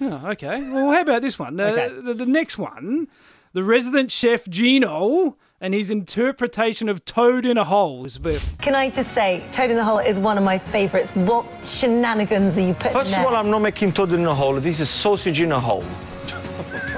[0.01, 0.69] Oh, okay.
[0.71, 1.59] Well, how about this one?
[1.59, 1.89] Uh, Okay.
[2.01, 3.07] the, the next one,
[3.53, 8.45] the resident chef Gino and his interpretation of Toad in a Hole is a bit.
[8.61, 11.11] Can I just say, Toad in the Hole is one of my favourites.
[11.15, 13.21] What shenanigans are you putting First there?
[13.21, 14.59] of all, I'm not making toad in a hole.
[14.59, 15.83] This is sausage in a hole.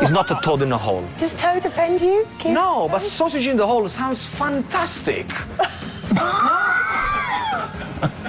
[0.02, 1.04] It's not a toad in a hole.
[1.18, 2.28] Does Toad offend you?
[2.40, 5.28] Can you- No, but sausage in the hole sounds fantastic.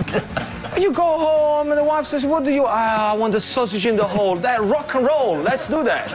[0.79, 2.65] you go home and the wife says, "What do you?
[2.67, 4.37] Ah, I want the sausage in the hole.
[4.37, 5.37] That rock and roll.
[5.39, 6.13] Let's do that."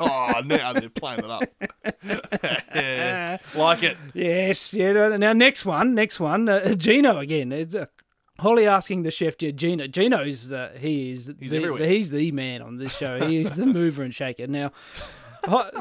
[0.00, 1.42] oh, now they're playing it up.
[2.74, 3.96] Yeah, like it.
[4.14, 5.16] Yes, yeah.
[5.16, 7.52] Now, next one, next one, uh, Gino again.
[7.52, 7.86] It's uh,
[8.38, 9.86] Holly asking the chef yeah, Gino.
[9.86, 11.86] Gino's uh, he is He's the, everywhere.
[11.86, 13.26] he's the man on this show.
[13.26, 14.46] He is the mover and shaker.
[14.46, 14.72] Now,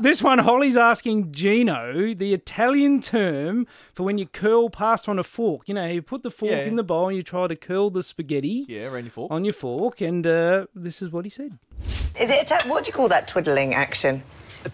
[0.02, 5.24] this one, Holly's asking Gino the Italian term for when you curl pasta on a
[5.24, 5.68] fork.
[5.68, 6.64] You know, you put the fork Yeah.
[6.66, 9.32] in the bowl and you try to curl the spaghetti Yeah, around your fork.
[9.32, 11.58] on your fork, and uh, this is what he said.
[12.20, 12.50] Is it?
[12.52, 14.24] A t- what do you call that twiddling action?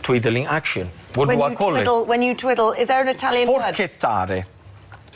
[0.02, 0.90] Twiddling action.
[1.16, 3.16] What when do I you call twiddle, When you twiddle, is there an it?
[3.16, 3.62] Italian word?
[3.62, 4.46] Forchettare.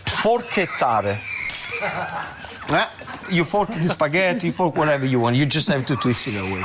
[0.06, 1.20] Forchettare.
[2.70, 2.92] Ah,
[3.30, 5.36] You fork the spaghetti, you fork whatever you want.
[5.38, 6.64] You just have to twist it away.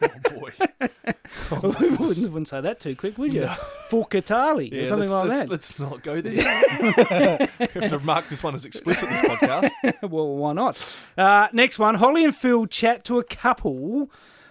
[1.50, 3.48] we wouldn't, wouldn't say that too quick, would you?
[3.90, 5.48] Forcatali Yeah, or something like let's, that.
[5.48, 6.34] Let's not go there.
[7.60, 9.08] we have to mark this one as explicit.
[9.08, 9.70] This podcast.
[10.10, 10.78] well, why not?
[11.16, 14.10] Uh, next one Holly and Phil chat to a couple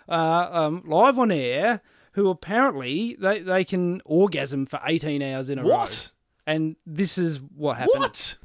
[0.09, 1.81] uh, um, live on air
[2.13, 5.69] who apparently they, they can orgasm for 18 hours in a row.
[5.69, 6.11] What?
[6.45, 7.99] And this is what happened.
[7.99, 8.37] What?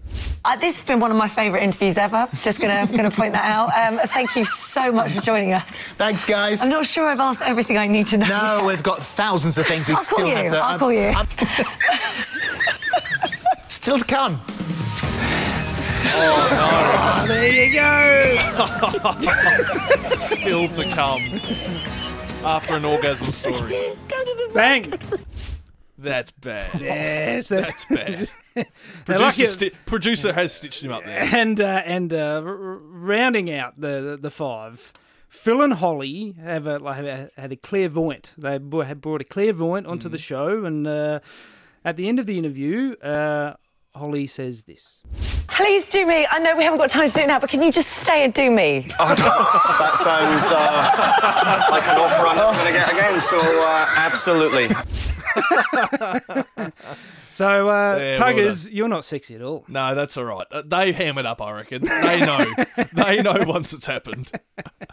[0.44, 2.26] Uh, this has been one of my favourite interviews ever.
[2.42, 3.68] Just gonna gonna point that out.
[3.76, 5.62] Um, thank you so much for joining us.
[5.96, 6.60] thanks, guys.
[6.62, 8.26] I'm not sure I've asked everything I need to know.
[8.26, 10.56] No, we've got thousands of things we I'll still call have to.
[10.56, 11.02] I'll I'm- call you.
[11.02, 11.28] I'm-
[13.68, 14.40] still to come.
[16.14, 17.34] Oh no!
[17.34, 18.36] There you go.
[20.16, 21.20] Still to come.
[22.44, 23.92] After an orgasm story.
[24.52, 24.92] Bang.
[25.96, 26.78] That's bad.
[26.80, 28.14] Yes, that's bad.
[28.14, 28.41] That's bad.
[28.56, 28.68] like
[29.04, 31.22] Producer, it- sti- producer has stitched him up there.
[31.32, 34.92] and uh, and uh, r- r- rounding out the, the the five,
[35.28, 38.32] Phil and Holly have a like, have a- had a clairvoyant.
[38.38, 40.12] They b- had brought a clairvoyant onto Mm-hmm.
[40.12, 41.20] the show, and uh,
[41.84, 43.54] at the end of the interview, uh,
[43.94, 45.02] Holly says this.
[45.48, 46.26] Please do me.
[46.30, 48.24] I know we haven't got time to do it now, but can you just stay
[48.24, 48.86] and do me?
[48.98, 54.68] That sounds uh, like an offer I'm not going to get again, so uh, absolutely.
[57.30, 59.64] So, uh, Yeah, well Tuggers, you're not sexy at all.
[59.66, 60.46] No, that's all right.
[60.50, 61.82] Uh, They hammered up, I reckon.
[61.82, 62.44] They know.
[62.92, 64.30] they know once it's happened.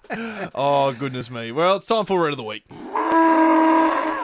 [0.56, 1.52] oh, goodness me.
[1.52, 2.64] Well, it's time for Red of the Week.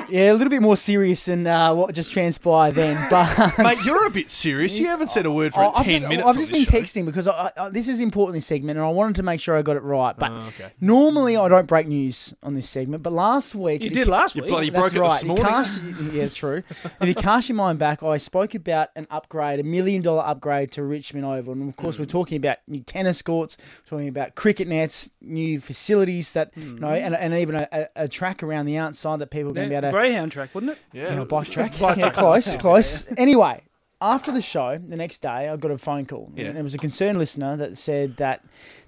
[0.10, 2.96] Yeah, a little bit more serious than uh, what just transpired then.
[3.16, 4.78] But Mate, you're a bit serious.
[4.78, 6.22] You haven't said a word for Oh, 10 I've just, minutes.
[6.22, 7.02] I've on just this been show.
[7.02, 9.58] texting because I, I, this is important this segment, and I wanted to make sure
[9.58, 10.16] I got it right.
[10.18, 10.72] But Oh, okay.
[10.82, 13.04] normally I don't break news on this segment.
[13.04, 14.50] But last week You if did last You week.
[14.50, 15.10] bloody That's broke it right.
[15.10, 15.46] this morning.
[15.46, 15.82] cast-
[16.12, 16.64] yeah, it's true.
[17.02, 20.72] if you cast your mind back, I spoke about an upgrade, a million dollar upgrade
[20.74, 22.12] to Richmond Oval, and of course we're hmm.
[22.12, 26.78] talking about new tennis courts, talking about cricket nets, new facilities that you hmm.
[26.78, 29.70] know, and, and even a, a, a track around the outside that people are going
[29.70, 30.80] to Yeah, be able to Greyhound track, wouldn't it?
[30.92, 31.12] Yeah.
[31.12, 31.80] you know, bike track.
[31.80, 33.06] yeah, close, close.
[33.18, 33.62] Anyway,
[34.02, 36.32] after the show, the next day, I got a phone call.
[36.36, 36.48] Yeah.
[36.48, 38.44] And there was a concerned listener that said that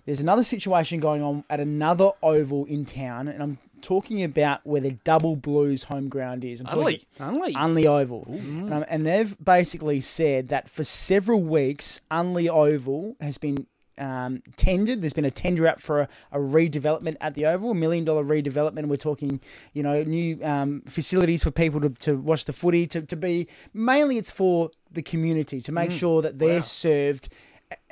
[0.06, 4.82] there's another situation going on at another oval in town, and I'm talking about where
[4.82, 6.60] the Double Blues home ground is.
[6.60, 7.54] I'm talking Unley.
[7.54, 7.54] Unley.
[7.54, 8.26] Unley Oval.
[8.28, 13.68] And, um, and they've basically said that for several weeks, Unley Oval has been
[13.98, 15.02] um, tendered.
[15.02, 18.24] There's been a tender out for a, a redevelopment at the Oval, a million dollar
[18.24, 18.86] redevelopment.
[18.88, 19.40] We're talking,
[19.74, 23.48] you know, new um, facilities for people to, to watch the footy, to, to be
[23.74, 27.30] mainly it's for the community, to make sure that they're served.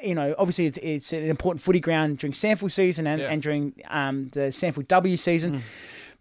[0.02, 3.28] You know, obviously it's, it's an important footy ground during SANFL season and, Yeah.
[3.30, 5.62] and during um, the SANFLW season.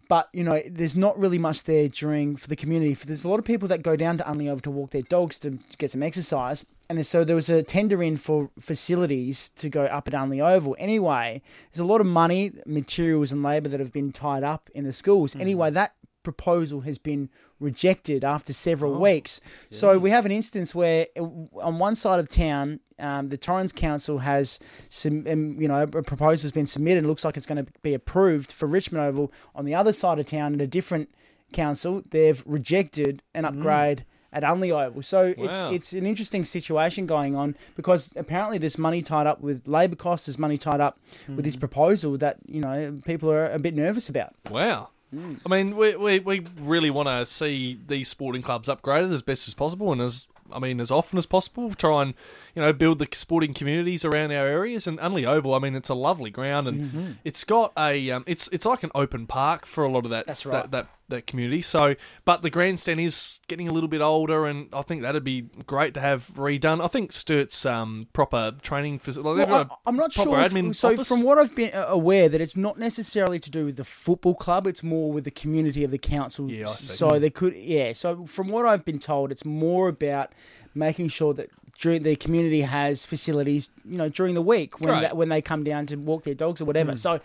[0.07, 2.93] But you know, there's not really much there during for the community.
[2.93, 5.01] For there's a lot of people that go down to Unley Oval to walk their
[5.01, 9.49] dogs to, to get some exercise, and so there was a tender in for facilities
[9.49, 10.75] to go up at Unley Oval.
[10.79, 11.41] Anyway,
[11.71, 14.93] there's a lot of money, materials, and labour that have been tied up in the
[14.93, 15.33] schools.
[15.33, 15.41] Mm.
[15.41, 15.93] Anyway, that
[16.25, 17.29] proposal has been
[17.61, 19.39] rejected after several weeks.
[19.71, 21.23] So we have an instance where, uh,
[21.61, 24.59] on one side of town, um, the Torrens Council has
[24.89, 26.99] some, um, you know, a proposal has been submitted.
[26.99, 29.31] and looks like it's going to be approved for Richmond Oval.
[29.53, 31.09] On the other side of town, at a different
[31.53, 34.05] council, they've rejected an upgrade.
[34.33, 35.71] At Unley Oval, so it's Wow.
[35.71, 40.25] it's an interesting situation going on because apparently there's money tied up with labour costs,
[40.25, 40.99] there's money tied up
[41.29, 44.33] with this proposal that you know people are a bit nervous about.
[44.51, 44.89] Wow.
[45.13, 49.47] I mean, we, we, we really want to see these sporting clubs upgraded as best
[49.47, 51.73] as possible and as I mean as often as possible.
[51.73, 52.13] Try and
[52.53, 54.87] you know build the sporting communities around our areas.
[54.87, 58.47] And Unley Oval, I mean, it's a lovely ground and it's got a um, it's
[58.49, 60.71] it's like an open park for a lot of that That's that, right.
[60.71, 61.61] that that community.
[61.61, 65.43] So, but the grandstand is getting a little bit older, and I think that'd be
[65.65, 66.83] great to have redone.
[66.83, 69.49] I think Sturt's um, proper training facility.
[69.49, 70.39] Well, I, am not sure.
[70.39, 71.07] if- so, office.
[71.07, 74.35] from what I've been uh, aware, that it's not necessarily to do with the football
[74.35, 74.67] club.
[74.67, 76.49] It's more with the community of the council.
[76.49, 76.95] Yeah, I see.
[76.95, 77.93] So they could, yeah.
[77.93, 80.31] So from what I've been told, it's more about
[80.73, 85.01] making sure that during the community has facilities, you know, during the week when Great.
[85.01, 86.95] that, when they come down to walk their dogs or whatever.
[86.95, 87.19] So.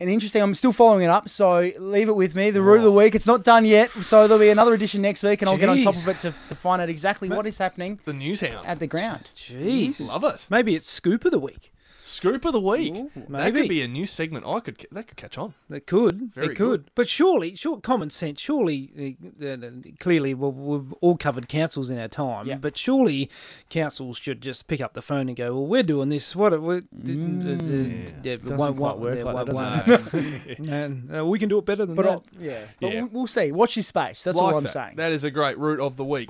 [0.00, 2.50] And interesting, I'm still following it up, so leave it with me.
[2.50, 5.22] The root of the week, it's not done yet, so there'll be another edition next
[5.22, 7.58] week, and I'll get on top of it to, to find out exactly what is
[7.58, 8.66] happening the news hound.
[8.66, 9.30] at the ground.
[9.36, 10.04] Jeez.
[10.08, 10.46] Love it.
[10.50, 11.72] Maybe it's Scoop of the Week.
[12.06, 12.92] Scoop of the week.
[13.14, 13.60] that maybe.
[13.60, 14.44] could be a new segment.
[14.46, 15.54] I could that could catch on.
[15.70, 16.32] It could.
[16.34, 16.56] Very it could.
[16.56, 16.90] good.
[16.94, 18.40] But surely, sure, common sense.
[18.40, 22.46] Surely, uh, uh, clearly, well, we've all covered councils in our time.
[22.46, 22.56] Yeah.
[22.56, 23.30] But surely,
[23.70, 26.36] councils should just pick up the phone and go, "Well, we're doing this.
[26.36, 26.60] What?
[26.60, 28.12] We're, Mm.
[28.22, 30.14] yeah, Doesn't quite work like that, does
[30.46, 30.58] it?
[30.68, 32.10] And, uh, we can do it better than But that.
[32.12, 33.00] I'll- yeah, but Yeah.
[33.02, 33.50] We'll, we'll see.
[33.52, 34.22] Watch your space.
[34.22, 34.72] That's Like all I'm that.
[34.72, 34.96] saying.
[34.96, 36.28] That is a great route of the week.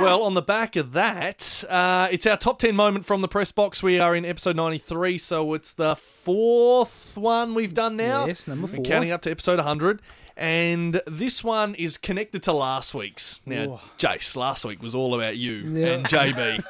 [0.00, 3.50] Well, on the back of that, uh, it's our top 10 moment from the press
[3.52, 3.82] box.
[3.82, 8.26] We are in episode 93, so it's the fourth one we've done now.
[8.26, 8.84] Yes, number four.
[8.84, 10.00] counting up to episode 100.
[10.36, 13.40] And this one is connected to last week's.
[13.44, 15.86] Now, Jace, last week was all about you Yeah.
[15.94, 16.62] and JB.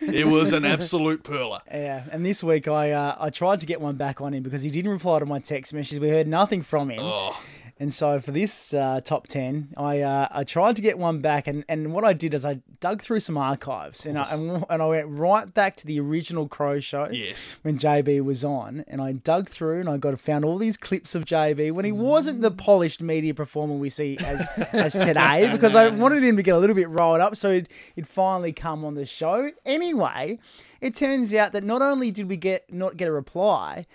[0.14, 1.60] it was an absolute perler.
[1.70, 4.60] Yeah, and this week I uh, I tried to get one back on him because
[4.62, 5.98] he didn't reply to my text messages.
[5.98, 7.00] We heard nothing from him.
[7.00, 7.40] Oh.
[7.78, 11.46] And so for this uh, top ten, I uh, I tried to get one back,
[11.46, 14.82] and, and what I did is I dug through some archives, and I and, and
[14.82, 17.08] I went right back to the original Crow show.
[17.12, 17.58] Yes.
[17.60, 21.14] When JB was on, and I dug through, and I got found all these clips
[21.14, 25.74] of JB when he wasn't the polished media performer we see as as today, because
[25.74, 28.86] I wanted him to get a little bit rolled up, so he'd, he'd finally come
[28.86, 29.50] on the show.
[29.66, 30.38] Anyway.
[30.80, 33.86] It turns out that not only did we get not get a reply,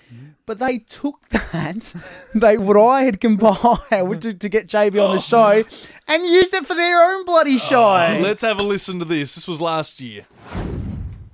[0.46, 1.94] but they took that
[2.34, 3.82] they what I had compiled
[4.22, 5.20] to, to get JB on the oh.
[5.20, 5.64] show
[6.08, 7.58] and used it for their own bloody oh.
[7.58, 8.20] show.
[8.22, 9.36] Let's have a listen to this.
[9.36, 10.26] This was last year.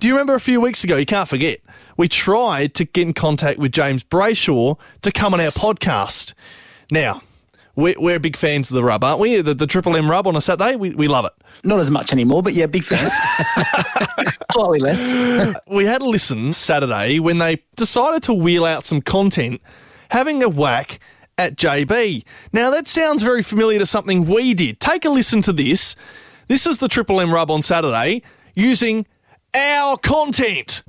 [0.00, 0.96] Do you remember a few weeks ago?
[0.96, 1.60] You can't forget.
[1.96, 6.34] We tried to get in contact with James Brayshaw to come on our podcast.
[6.90, 7.22] Now,
[7.78, 9.40] we're, we're big fans of the rub, aren't we?
[9.40, 11.32] The, the Triple M rub on a Saturday, we, we love it.
[11.62, 13.12] Not as much anymore, but yeah, big fans.
[14.52, 15.54] Slightly less.
[15.68, 19.60] We had a listen Saturday when they decided to wheel out some content,
[20.10, 20.98] having a whack
[21.38, 22.24] at JB.
[22.52, 24.80] Now, that sounds very familiar to something we did.
[24.80, 25.94] Take a listen to this.
[26.48, 28.22] This was the Triple M rub on Saturday
[28.56, 29.06] using
[29.54, 30.82] our content.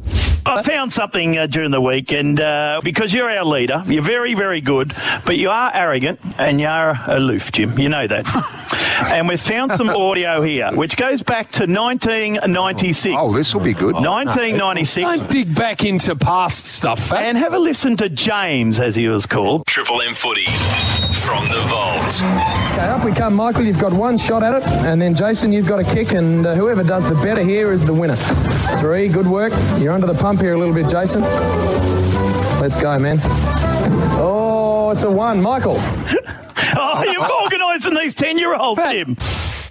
[0.49, 4.33] I found something uh, during the week, and uh, because you're our leader, you're very,
[4.33, 4.93] very good,
[5.25, 7.77] but you are arrogant and you are aloof, Jim.
[7.77, 8.25] You know that.
[9.07, 13.15] and we've found some audio here, which goes back to 1996.
[13.17, 13.95] Oh, this will be good.
[13.95, 15.03] 1996.
[15.03, 17.11] Don't dig back into past stuff.
[17.11, 19.65] And have a listen to James, as he was called.
[19.65, 20.45] Triple M footy
[21.13, 22.15] from the vault.
[22.73, 23.63] Okay, up we come, Michael.
[23.63, 26.55] You've got one shot at it, and then Jason, you've got a kick, and uh,
[26.55, 28.15] whoever does the better here is the winner.
[28.79, 29.53] Three, good work.
[29.79, 31.21] You're under the pump here a little bit, Jason.
[32.59, 33.19] Let's go, man.
[34.21, 35.79] Oh, it's a one, Michael.
[36.77, 39.15] oh, you're organising these 10 year olds, Jim.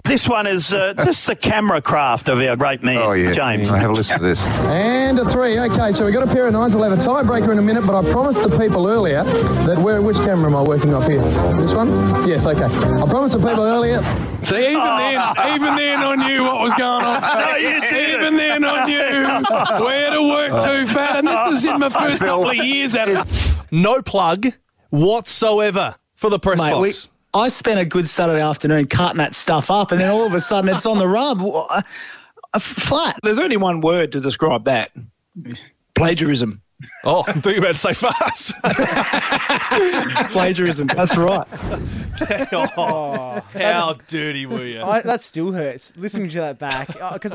[0.05, 3.31] This one is uh, just the camera craft of our great man, Oh, yeah.
[3.31, 3.71] James.
[3.71, 4.43] I have a listen to this.
[4.65, 5.59] And a three.
[5.59, 6.75] Okay, so we've got a pair of nines.
[6.75, 10.01] We'll have a tiebreaker in a minute, but I promised the people earlier that where,
[10.01, 11.21] which camera am I working off here?
[11.57, 11.89] This one?
[12.27, 12.63] Yes, okay.
[12.65, 14.01] I promised the people earlier.
[14.43, 17.21] See, even then, even then I knew what was going on.
[17.39, 18.19] No, you didn't.
[18.21, 22.21] Even then I knew where to work too fat, and this is in my first
[22.21, 23.53] couple of years at it.
[23.69, 24.47] No plug
[24.89, 27.09] whatsoever for the press Mate, we, box.
[27.33, 30.41] I spent a good Saturday afternoon cutting that stuff up, and then all of a
[30.41, 31.41] sudden it's on the rub.
[31.41, 31.81] Uh,
[32.53, 33.17] uh, flat.
[33.23, 34.91] There's only one word to describe that
[35.95, 36.61] plagiarism.
[37.05, 38.53] Oh, I thought you were about to say fast.
[40.31, 40.87] Plagiarism.
[40.87, 41.47] That's right.
[42.51, 44.81] Oh, oh, how dirty were you?
[44.81, 47.31] I, that still hurts listening to that back uh, because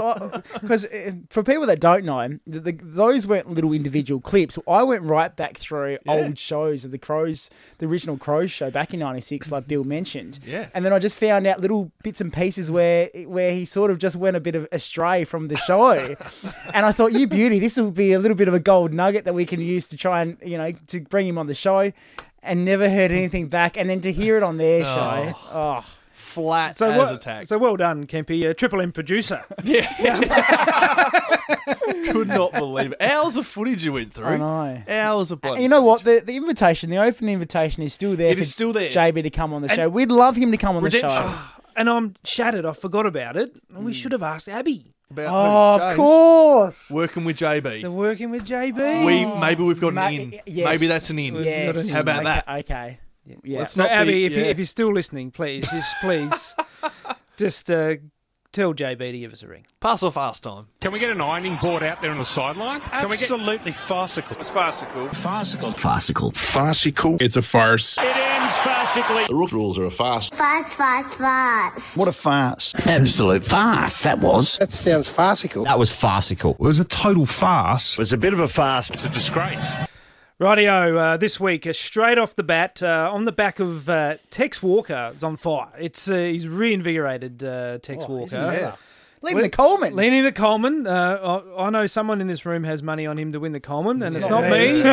[0.60, 4.58] because uh, for people that don't know, the, the, those weren't little individual clips.
[4.68, 7.48] I went right back through old shows of the Crows,
[7.78, 10.38] the original Crows show back in '96, like Bill mentioned.
[10.46, 10.68] Yeah.
[10.74, 13.96] and then I just found out little bits and pieces where where he sort of
[13.96, 15.92] just went a bit of astray from the show,
[16.74, 19.24] and I thought, you beauty, this will be a little bit of a gold nugget
[19.24, 21.92] that we can use to try and you know to bring him on the show.
[22.46, 25.82] And never heard anything back, and then to hear it on their show, oh.
[26.12, 27.46] Flat So as well, a tack.
[27.46, 29.42] so well done, Kempy, uh, Triple M producer.
[29.64, 29.88] Yeah.
[32.10, 33.02] Could not believe it.
[33.02, 34.26] Hours of footage you went through.
[34.26, 34.82] I know.
[34.88, 35.60] Hours of blood.
[35.60, 36.04] You know what?
[36.04, 38.28] The the invitation, the open invitation, is still there.
[38.30, 38.90] It for is still there.
[38.90, 39.88] JB to come on the And- show.
[39.88, 41.08] We'd love him to come on Redemption.
[41.08, 41.38] the show.
[41.76, 42.66] and I'm shattered.
[42.66, 43.56] I forgot about it.
[43.72, 44.93] We should have asked Abbey.
[45.18, 45.90] About Oh, who?
[45.90, 46.90] of course.
[46.90, 47.80] Working with JB.
[47.82, 49.04] They're working with JB.
[49.06, 50.40] We maybe we've got Ma- an in.
[50.46, 50.64] yes.
[50.64, 51.34] Maybe that's an in.
[51.36, 51.88] Yes.
[51.90, 52.48] How about okay, that?
[52.60, 52.98] Okay.
[53.42, 53.60] Yeah.
[53.60, 56.54] Let's So not Abbey, be- if, you, if you're still listening, please, just please,
[57.38, 57.96] just uh,
[58.54, 59.66] tell JB to give us a ring.
[59.80, 60.68] Pass or fast time.
[60.80, 62.80] Can we get an ironing board out there on the sideline?
[62.80, 63.22] Can we get...
[63.22, 64.36] Absolutely farcical.
[64.38, 65.08] It's farcical.
[65.12, 65.72] Farcical.
[65.72, 66.30] Farcical.
[66.30, 67.16] Farcical.
[67.20, 67.98] It's a farce.
[67.98, 69.26] It ends farcically.
[69.26, 70.30] The rook rules are a farce.
[70.30, 71.96] Fast, fast, fast.
[71.96, 72.72] What a farce.
[72.86, 74.56] Absolute farce, that was.
[74.58, 75.64] That sounds farcical.
[75.64, 76.52] That was farcical.
[76.52, 77.94] It was a total farce.
[77.94, 78.88] It was a bit of a farce.
[78.90, 79.74] It's a disgrace.
[80.44, 84.16] Rightio, uh, this week, uh, straight off the bat, uh, on the back of uh,
[84.28, 85.68] Tex Walker, is on fire.
[85.80, 88.24] It's uh, He's reinvigorated uh, Tex Oh, Walker.
[88.26, 88.76] isn't he ever?
[89.22, 89.96] Leading the Coleman.
[89.96, 90.86] Leading the Coleman.
[90.86, 93.60] Uh, I, I know someone in this room has money on him to win the
[93.60, 94.72] Coleman, and it's It's not not me.
[94.74, 94.80] me.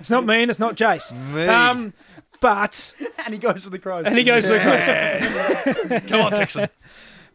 [0.00, 1.12] it's not me, and it's not Jace.
[1.32, 1.46] Me.
[1.46, 1.92] Um,
[2.40, 2.92] but
[3.24, 4.06] and he goes for the Crows.
[4.06, 6.02] and he goes to the Crows.
[6.08, 6.68] Come on, Texan.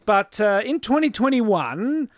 [0.03, 2.09] But uh, in 2021,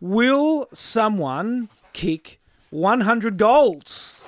[0.00, 2.38] will someone kick
[2.68, 4.19] 100 goals?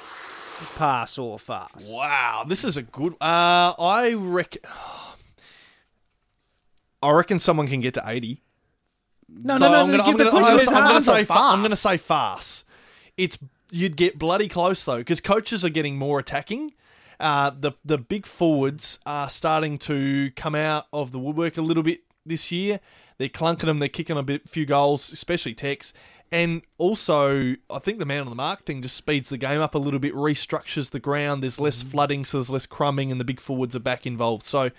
[0.77, 1.91] Pass or fast?
[1.93, 3.15] Wow, this is a good.
[3.21, 4.63] Uh, I reckon.
[7.03, 8.43] I reckon someone can get to eighty.
[9.29, 9.81] No, So no, no.
[9.81, 11.77] I'm gonna, I'm gonna, I'm question gonna, is I'm gonna say fa- I'm going to
[11.77, 12.65] say fast.
[13.17, 13.39] It's
[13.71, 16.73] you'd get bloody close though because coaches are getting more attacking.
[17.19, 21.83] Uh, the the big forwards are starting to come out of the woodwork a little
[21.83, 22.81] bit this year.
[23.19, 23.79] They're clunking them.
[23.79, 25.93] They're kicking a bit, few goals, especially Tex.
[26.33, 29.75] And also, I think the man on the mark thing just speeds the game up
[29.75, 31.43] a little bit, restructures the ground.
[31.43, 31.91] There's less mm.
[31.91, 34.45] flooding, so there's less crumbing, and the big forwards are back involved.
[34.45, 34.71] So,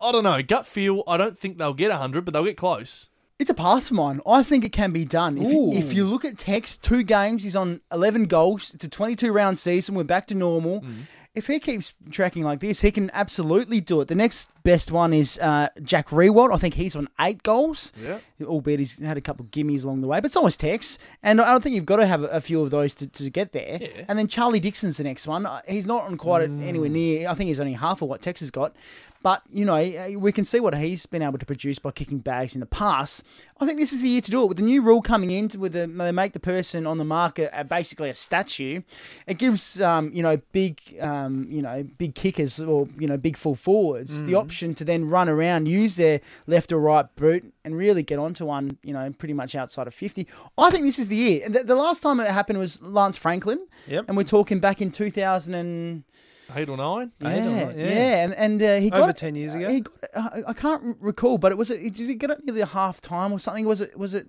[0.00, 0.42] I don't know.
[0.42, 3.10] Gut feel, I don't think they'll get 100, but they'll get close.
[3.38, 4.20] It's a pass for mine.
[4.26, 5.38] I think it can be done.
[5.38, 8.74] If you, if you look at Tex, two games, he's on 11 goals.
[8.74, 9.94] It's a 22 round season.
[9.94, 10.82] We're back to normal.
[10.82, 11.02] Mm.
[11.34, 14.08] If he keeps tracking like this, he can absolutely do it.
[14.08, 16.54] The next best one is uh, Jack Riewoldt.
[16.54, 17.92] I think he's on eight goals.
[18.02, 18.18] Yeah.
[18.42, 20.98] Albeit he's had a couple of gimmies along the way, but so has Tex.
[21.22, 23.52] And I don't think you've got to have a, few of those to, to get
[23.52, 23.78] there.
[24.08, 25.44] And then Charlie Dixon's the next one.
[25.44, 27.28] Uh, He's not on quite anywhere near.
[27.28, 28.74] I think he's only half of what Tex has got.
[29.22, 32.20] But, you know, uh, we can see what he's been able to produce by kicking
[32.20, 33.22] bags in the past.
[33.60, 34.46] I think this is the year to do it.
[34.46, 37.52] With the new rule coming in, with the, they make the person on the market
[37.68, 38.80] basically a statue.
[39.26, 43.36] It gives, um, you know, big, um, you know, big kickers or, you know, big
[43.36, 44.36] full forwards the Mm.
[44.60, 48.44] Option to then run around, use their left or right boot and really get onto
[48.44, 50.26] one, you know, pretty much outside of 50.
[50.58, 51.42] I think this is the year.
[51.44, 53.66] And The, the last time it happened was Lance Franklin.
[53.86, 54.04] Yep.
[54.08, 56.04] And we're talking back in 2000 and...
[56.54, 57.12] eight or nine.
[57.20, 58.24] Yeah, Eight or yeah, yeah.
[58.24, 59.68] and and uh, he Over got 10 years ago.
[59.70, 61.80] He got, uh, I can't recall, but it was it.
[61.94, 63.66] Did he get it nearly a half time or something?
[63.66, 63.96] Was it?
[63.96, 64.26] Was it?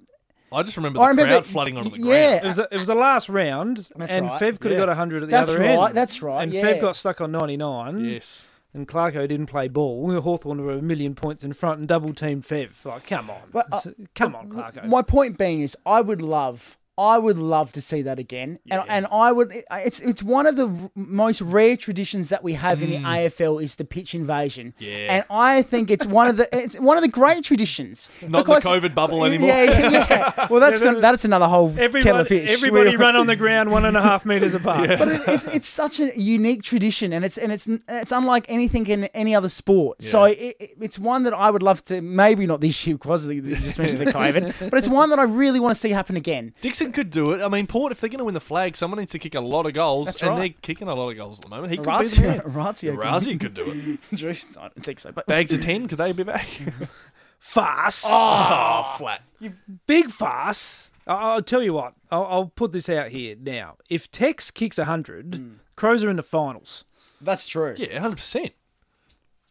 [0.53, 2.39] I just remember I the remember crowd that- flooding onto the yeah.
[2.39, 2.45] ground.
[2.45, 4.85] It was, a, it was the last round, That's and right, Fev could have yeah.
[4.85, 5.95] got 100 at the That's other right, end.
[5.95, 6.61] that's right, And yeah.
[6.63, 8.03] Fev got stuck on 99.
[8.03, 8.47] Yes.
[8.73, 10.19] And Clarko didn't play ball.
[10.21, 12.85] Hawthorn were a million points in front and double team Fev.
[12.85, 13.41] Like, come on.
[13.53, 13.81] Uh,
[14.15, 14.85] come on, Clarko.
[14.87, 18.83] My point being is, I would love, I would love to see that again, and
[18.87, 19.63] and I would.
[19.71, 23.63] It's it's one of the r- most rare traditions that we have in the AFL
[23.63, 24.73] is the pitch invasion.
[24.79, 24.85] Mm.
[24.87, 25.13] Yeah.
[25.15, 28.09] and I think it's one of the it's one of the great traditions.
[28.21, 29.47] Not the COVID bubble anymore.
[29.49, 30.47] Yeah, yeah, yeah.
[30.49, 32.49] Well, that's Yeah, gonna, that's another whole kettle Everybody, of fish.
[32.49, 34.89] everybody run on the ground one and a half metres apart.
[34.99, 38.85] But it, it's it's such a unique tradition, and it's and it's it's unlike anything
[38.87, 40.03] in any other sport.
[40.03, 40.33] So Yeah.
[40.33, 43.41] it, it- it's one that I would love to maybe not this year because you
[43.41, 46.53] just mentioned the COVID, but it's one that I really want to see happen again.
[46.59, 47.41] Dixon could do it.
[47.41, 49.39] I mean, Port, if they're going to win the flag, someone needs to kick a
[49.41, 50.37] lot of goals, That's and right.
[50.39, 51.71] they're kicking a lot of goals at the moment.
[51.71, 52.39] He could be Razio- the man.
[52.41, 54.15] Razio could- Razio could do it.
[54.17, 55.11] Drews, I don't think so.
[55.11, 56.47] But Bags of 10, could they be back?
[57.39, 58.03] Farce.
[58.05, 59.21] Oh, flat.
[59.43, 59.47] Ah,
[59.87, 60.91] big farce.
[61.07, 61.93] I- I'll tell you what.
[62.11, 63.77] I'll, I'll put this out here now.
[63.89, 65.49] If Tex kicks 100, hmm.
[65.75, 66.83] Crows are in the finals.
[67.19, 67.73] that's true.
[67.77, 68.51] Yeah, 100%.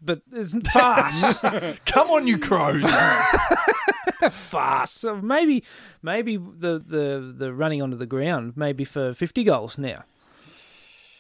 [0.03, 1.41] But it's farce.
[1.85, 2.83] Come on, you Crows.
[4.31, 4.91] farce.
[4.93, 5.63] So maybe,
[6.03, 10.05] maybe the, the, the running onto the ground, maybe for 50 goals now.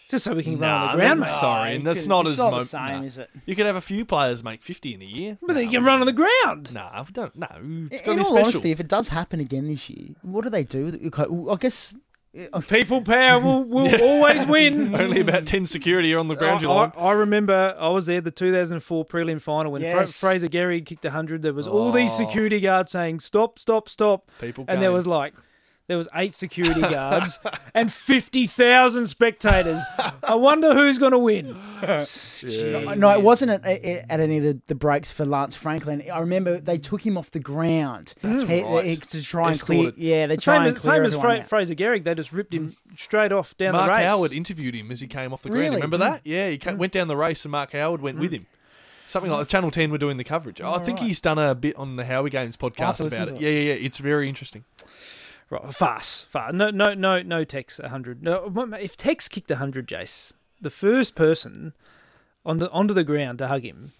[0.08, 1.20] Just so we can run on the ground.
[1.22, 1.40] that's- mate.
[1.40, 3.02] sorry, and that's it's as not as the mo- same, nah.
[3.02, 3.30] is it?
[3.46, 5.38] You could have a few players make 50 in a year.
[5.40, 6.72] But they can run on the ground.
[6.74, 7.36] Nah, I don't.
[7.36, 7.46] No,
[7.92, 8.38] it's In going to be all special.
[8.38, 11.10] honesty, if it does happen again this year, what do they do?
[11.48, 11.94] I guess
[12.68, 14.94] People power will, will always win.
[15.00, 16.64] Only about 10 security are on the ground.
[16.64, 16.70] I.
[16.70, 21.04] I, I remember I was there the 2004 prelim final when Fra- Fraser Gehrig kicked
[21.04, 21.42] 100.
[21.42, 22.16] There was all these Oh.
[22.16, 24.30] security guards saying stop, stop, stop.
[24.40, 25.34] People and there was like
[25.90, 27.40] there was eight security guards
[27.74, 29.82] and 50,000 spectators.
[30.22, 31.56] I wonder who's going to win.
[31.82, 36.04] No, it wasn't at, at at any of the, the breaks for Lance Franklin.
[36.08, 38.84] I remember they took him off the ground That's He- right.
[38.84, 39.92] he- to try and clear.
[39.96, 42.76] Yeah, they try Same and clear same as Fra- Fraser Gehrig, they just ripped him
[42.96, 43.98] straight off down Mark the race.
[43.98, 45.64] Mark Howard interviewed him as he came off the ground.
[45.64, 45.76] Really?
[45.76, 46.18] Remember that?
[46.20, 46.30] Mm.
[46.30, 46.78] Yeah, he ca- mm.
[46.78, 48.34] went down the race and Mark Howard went with mm.
[48.34, 48.46] him.
[49.08, 50.60] Something like Channel 10 were doing the coverage.
[50.60, 51.08] I think right.
[51.08, 53.38] he's done a bit on the Howie Games podcast about it.
[53.38, 53.86] to Yeah, yeah, yeah.
[53.86, 54.64] It's very interesting.
[55.50, 56.52] Right, farce, farce.
[56.54, 57.42] No, no, no, no.
[57.44, 58.22] Tex 100.
[58.22, 61.72] No, if Tex kicked 100, Jace, the first person
[62.46, 63.92] on the onto the ground to hug him.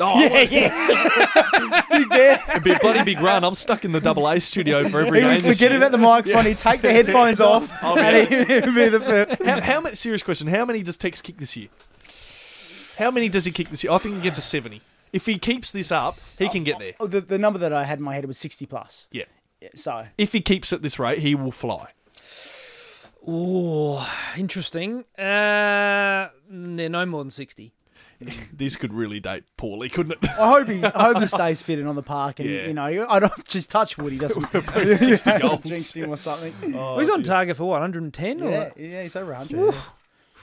[0.00, 1.82] Oh, Yeah, yeah.
[1.90, 2.38] Big bear.
[2.50, 3.42] It'd be a bloody big run.
[3.44, 5.34] I'm stuck in the double A studio for every He game.
[5.42, 6.46] would forget about the microphone.
[6.46, 9.42] He'd take the headphones off, I'll and he'd be the first.
[9.42, 9.96] how, how many?
[9.96, 10.46] Serious question.
[10.48, 11.68] How many does Tex kick this year?
[12.98, 13.92] How many does he kick this year?
[13.92, 14.82] I think he gets a seventy.
[15.12, 16.92] If he keeps this up, he can get there.
[17.00, 19.08] Oh, the, the number that I had in my head was sixty plus.
[19.10, 19.24] Yeah.
[19.60, 21.88] Yeah, So If he keeps at this rate, he will fly.
[23.26, 25.04] Oh, interesting.
[25.18, 27.72] Uh, they're no more than 60.
[28.52, 30.28] This could really date poorly, couldn't it?
[30.30, 32.66] I hope he, I hope he stays fit and on the park, and Yeah.
[32.66, 34.12] you know, I don't just touch wood.
[34.12, 34.44] He doesn't
[34.96, 35.60] 60 goals.
[35.62, 36.52] jinx him or something.
[36.72, 38.38] well, he's on target for what, 110?
[38.40, 38.72] yeah, Or?
[38.76, 39.72] yeah, he's over hundred.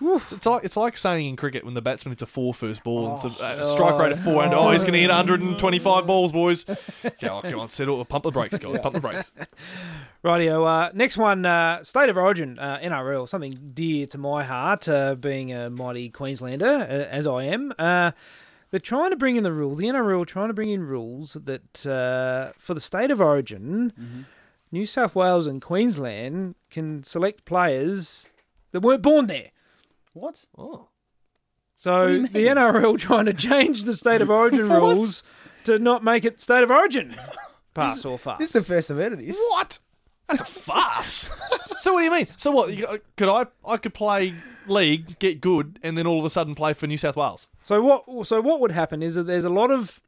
[0.01, 2.83] It's, it's like it's like saying in cricket when the batsman hits a four first
[2.83, 5.09] ball and it's a, a strike rate of four and oh he's going to hit
[5.09, 6.63] 125 balls, boys.
[7.21, 9.31] Go on, come on, settle, pump the brakes, guys, pump the brakes.
[10.23, 10.65] Rightio.
[10.67, 15.15] Uh, next one, uh, State of Origin, uh, NRL, something dear to my heart, uh,
[15.15, 17.73] being a mighty Queenslander, uh, as I am.
[17.77, 18.11] Uh,
[18.71, 21.85] they're trying to bring in the rules, the NRL trying to bring in rules that
[21.85, 24.21] uh, for the State of Origin, Mm-hmm.
[24.71, 28.27] New South Wales and Queensland can select players
[28.71, 29.51] that weren't born there.
[30.15, 30.45] What?
[30.57, 30.87] Oh,
[31.75, 32.47] So do the?
[32.47, 34.79] NRL trying to change the State of Origin What?
[34.81, 35.23] rules
[35.65, 37.15] to not make it State of Origin.
[37.73, 38.39] Pass or fast.
[38.39, 39.37] This is the first I've heard of this.
[39.49, 39.79] what?
[40.29, 41.29] That's a farce.
[41.81, 42.27] so what do you mean?
[42.37, 42.73] So what?
[42.73, 43.47] you- Could I?
[43.67, 44.33] I could play
[44.65, 47.47] league, get good, and then all of a sudden play for New South Wales.
[47.61, 48.25] So what?
[48.25, 49.99] So what would happen is that there's a lot of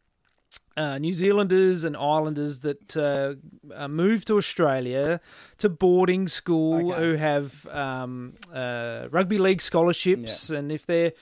[0.78, 3.34] uh, New Zealanders and Islanders that uh,
[3.76, 5.20] uh, move to Australia
[5.58, 7.02] to boarding school Okay.
[7.02, 11.14] who have um, uh, rugby league scholarships, and if they're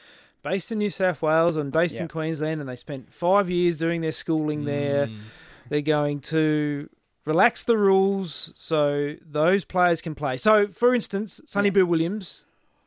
[0.44, 4.02] based in New South Wales and based in Queensland, and they spent five years doing
[4.02, 5.18] their schooling there, Mm.
[5.70, 6.90] they're going to
[7.26, 10.38] relax the rules so those players can play.
[10.38, 12.46] So, for instance, Sonny Bill Williams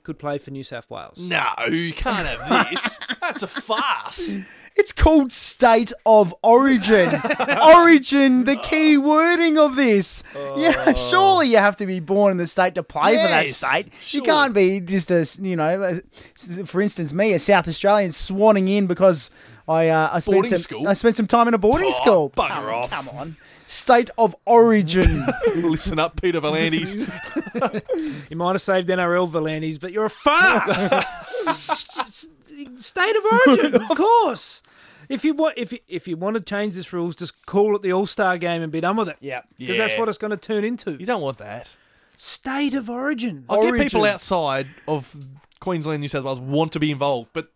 [0.08, 1.18] could play for New South Wales.
[1.18, 2.98] No, you can't have this.
[3.20, 4.36] That's a farce.
[4.74, 7.10] It's called state of origin.
[7.66, 10.22] origin, the key wording of this.
[10.56, 13.56] Yeah, surely you have to be born in the state to play for that Yes,
[13.58, 13.86] state.
[13.88, 13.92] You
[14.22, 14.26] surely.
[14.26, 18.86] can't be just a, you know, a- for instance, me, a South Australian, swanning in
[18.86, 19.30] because
[19.68, 20.88] I uh, I spent Boarding some school?
[20.88, 22.30] I spent some time in a boarding Oh, school.
[22.30, 22.90] bugger come, off.
[22.90, 23.36] Come on,
[23.68, 25.24] state of origin.
[25.56, 27.08] Listen up, Peter V'landys.
[28.30, 31.86] You might have saved NRL V'landys, but you're a farce.
[32.76, 34.62] state of origin, of course.
[35.08, 37.82] If you want, if you, if you want to change this rules, just call it
[37.82, 39.16] the All Star game and be done with it.
[39.20, 40.92] Yeah, because that's what it's going to turn into.
[40.92, 41.76] You don't want that.
[42.16, 43.44] State of origin.
[43.48, 45.14] I get people outside of
[45.60, 47.50] Queensland, New South Wales want to be involved, but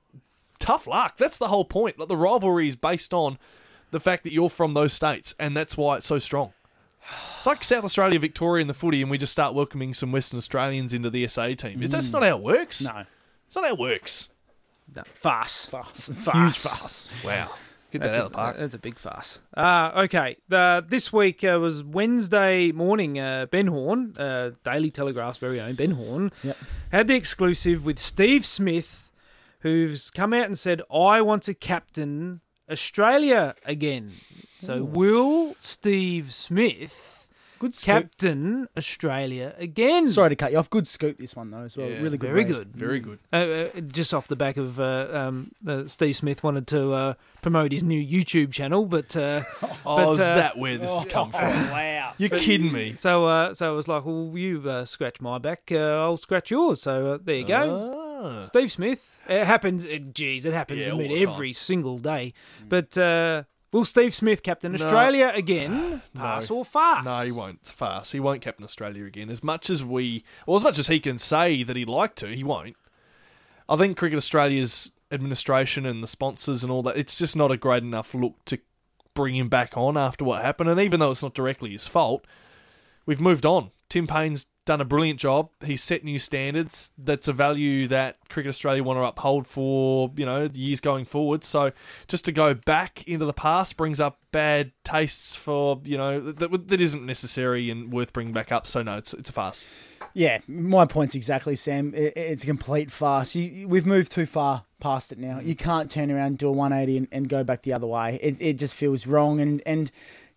[0.59, 1.19] tough luck.
[1.19, 1.99] That's the whole point.
[1.99, 3.39] Like the rivalry is based on
[3.93, 6.53] the fact that you're from those states, and that's why it's so strong.
[7.39, 10.39] It's like South Australia, Victoria in the footy, and we just start welcoming some Western
[10.39, 11.81] Australians into the SA team.
[11.81, 12.13] That's Mm.
[12.13, 12.83] not how it works.
[12.83, 13.05] No.
[13.47, 14.29] It's not how it works.
[14.95, 15.67] No, farce.
[15.67, 16.09] Farce.
[16.09, 16.35] Farce.
[16.37, 17.09] Huge farce.
[17.25, 17.51] Wow.
[17.91, 18.57] Hit that That's out a, of the park.
[18.59, 19.41] That's a big farce.
[19.55, 20.37] Uh, okay.
[20.49, 23.19] The, this week uh, was Wednesday morning.
[23.19, 26.57] Uh, ben Horne, uh, Daily Telegraph's very own Ben Horne, Yep.
[26.91, 29.11] had the exclusive with Steve Smith,
[29.61, 32.41] who's come out and said, I want to captain
[32.73, 34.13] Australia again.
[34.59, 34.85] So, Ooh.
[34.85, 37.27] will Steve Smith
[37.59, 37.87] Good scoop.
[37.95, 40.11] captain Australia again?
[40.11, 40.69] Sorry to cut you off.
[40.71, 41.89] Good scoop this one though as well.
[41.89, 42.31] Yeah, really good.
[42.31, 42.49] Very read.
[42.49, 42.69] good.
[42.77, 43.19] Very good.
[43.33, 47.15] Uh, uh, just off the back of uh, um, uh, Steve Smith wanted to uh,
[47.41, 51.05] promote his new YouTube channel, but uh, Oh, but, is uh, that where this has
[51.07, 51.41] come from?
[51.71, 52.13] wow.
[52.19, 52.95] You're But- kidding me.
[52.95, 56.51] So, uh, so I was like, "Well, you uh, scratch my back, uh, I'll scratch
[56.51, 58.45] yours." So uh, there you go, Ah.
[58.45, 59.21] Steve Smith.
[59.29, 59.85] It happens.
[59.85, 60.87] It, geez, it happens.
[60.87, 62.33] Yeah, I mean, every single day.
[62.69, 64.85] But uh, will Steve Smith captain No.
[64.85, 66.03] Australia again?
[66.15, 67.05] Pass or farce?
[67.05, 67.67] No, he won't.
[67.67, 68.13] Farce.
[68.13, 69.31] He won't captain Australia again.
[69.31, 72.29] As much as we, or as much as he can say that he'd like to,
[72.29, 72.77] he won't.
[73.69, 77.57] I think Cricket Australia's administration and the sponsors and all that, it's just not a
[77.57, 78.59] great enough look to
[79.15, 80.71] bring him back on after what happened.
[80.71, 82.27] And even though it's not directly his fault,
[83.07, 83.71] we've moved on.
[83.89, 85.51] Tim Paine's done a brilliant job.
[85.65, 86.91] He's set new standards.
[86.97, 91.05] That's a value that Cricket Australia want to uphold for, you know, the years going
[91.05, 91.45] forward.
[91.45, 91.73] So
[92.07, 96.69] just to go back into the past brings up bad tastes for, you know, that,
[96.69, 98.67] that isn't necessary and worth bringing back up.
[98.67, 99.65] So no, it's, it's a farce.
[100.15, 101.93] Yeah, my point's exactly, Sam.
[101.95, 103.35] It's a complete farce.
[103.35, 105.39] You, we've moved too far past it now.
[105.39, 105.47] Mm.
[105.47, 108.19] You can't turn around do a 180 and, and go back the other way.
[108.23, 109.41] It, it just feels wrong.
[109.41, 109.91] And, and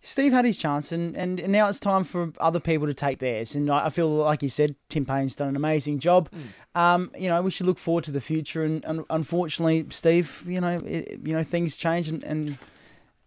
[0.06, 3.18] Steve had his chance, and, and, and now it's time for other people to take
[3.18, 3.56] theirs.
[3.56, 6.30] And I I feel, like you said, Tim Paine's done an amazing job.
[6.76, 8.62] Um, you know, we should look forward to the future.
[8.62, 12.56] And, and unfortunately, Steve, you know, it, you know, things change and, and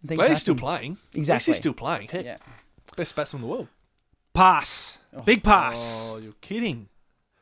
[0.08, 0.98] things Glad he's still playing.
[1.14, 1.52] Exactly.
[1.52, 2.08] he's still playing.
[2.08, 2.38] Heck, Yeah.
[2.96, 3.68] Best batsman in the world.
[4.34, 5.00] Pass.
[5.26, 6.10] Big pass.
[6.14, 6.88] Oh, you're kidding.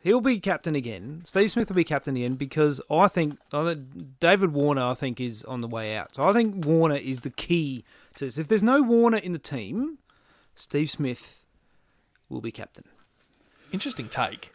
[0.01, 1.21] He'll be captain again.
[1.25, 4.83] Steve Smith will be captain again because I think I think David Warner.
[4.83, 6.15] I think is on the way out.
[6.15, 7.83] So I think Warner is the key
[8.17, 8.37] to this.
[8.37, 9.99] If there's no Warner in the team,
[10.55, 11.45] Steve Smith
[12.29, 12.85] will be captain.
[13.71, 14.53] Interesting take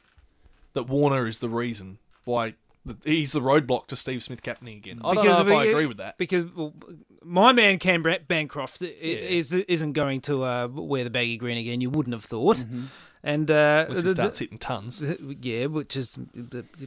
[0.72, 2.54] that Warner is the reason why
[2.84, 5.00] the, he's the roadblock to Steve Smith captaining again.
[5.04, 6.18] I don't know of if I it- agree with that.
[6.18, 6.74] Because well,
[7.22, 11.80] my man Cam Bancroft i is isn't going to uh, wear the baggy green again.
[11.80, 12.58] You wouldn't have thought.
[12.58, 12.84] Mm-hmm.
[13.24, 15.00] And uh, Unless he starts hitting tons.
[15.40, 16.18] Yeah, which is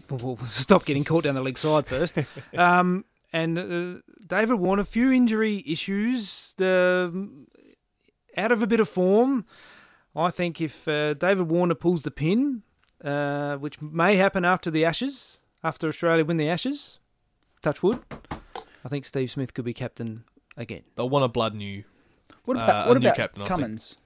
[0.09, 2.13] well, stop getting caught down the leg side first.
[2.57, 3.05] um,
[3.35, 7.29] and uh, David Warner, few injury issues, the
[8.37, 9.45] out of a bit of form.
[10.15, 12.63] I think if uh, David Warner pulls the pin,
[13.03, 16.99] uh, which may happen after the Ashes, after Australia win the Ashes,
[17.61, 17.99] touch wood,
[18.85, 20.23] I think Steve Smith could be captain
[20.55, 20.83] again.
[20.95, 21.83] They'll want a blood new.
[22.45, 23.97] What uh, about, a what new about captain, Cummins?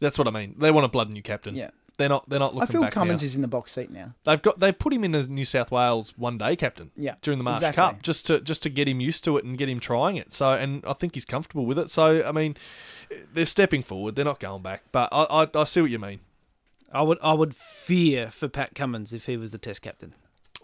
[0.00, 0.54] That's what I mean.
[0.56, 1.54] They want a blood new captain.
[1.54, 1.70] Yeah.
[1.98, 2.28] They're not.
[2.28, 2.68] They're not looking.
[2.68, 3.26] I feel back Cummins now.
[3.26, 4.14] is in the box seat now.
[4.24, 4.60] They've got.
[4.60, 6.90] They put him in as New South Wales one day captain.
[6.96, 7.82] Yeah, During the Marsh exactly.
[7.82, 10.32] Cup, just to just to get him used to it and get him trying it.
[10.32, 11.90] So, and I think he's comfortable with it.
[11.90, 12.56] So, I mean,
[13.32, 14.16] they're stepping forward.
[14.16, 14.82] They're not going back.
[14.90, 16.20] But I, I, I see what you mean.
[16.92, 20.14] I would I would fear for Pat Cummins if he was the Test captain.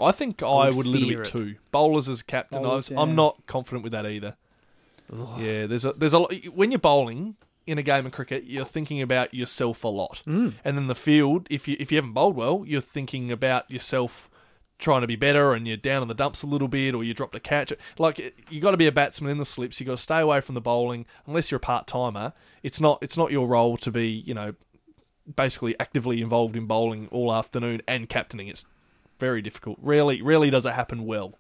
[0.00, 1.24] I think I, I would would, a little bit it.
[1.26, 1.56] too.
[1.72, 3.14] Bowlers as a captain, I Bowlers, was, I'm yeah.
[3.14, 4.36] not confident with that either.
[5.38, 7.36] Yeah, there's a there's a lot, when you're bowling
[7.68, 10.54] in a game of cricket, you're thinking about yourself a lot, Mm.
[10.64, 14.28] and then the field, if you if you haven't bowled well, you're thinking about yourself
[14.78, 17.12] trying to be better, and you're down in the dumps a little bit, or you
[17.12, 17.72] dropped a catch.
[17.98, 18.18] Like
[18.50, 19.80] you got to be a batsman in the slips.
[19.80, 22.32] You got to stay away from the bowling unless you're a part timer.
[22.62, 24.54] It's not it's not your role to be you know
[25.36, 28.48] basically actively involved in bowling all afternoon and captaining.
[28.48, 28.66] It's
[29.18, 29.78] very difficult.
[29.82, 31.34] Rarely, rarely does it happen well.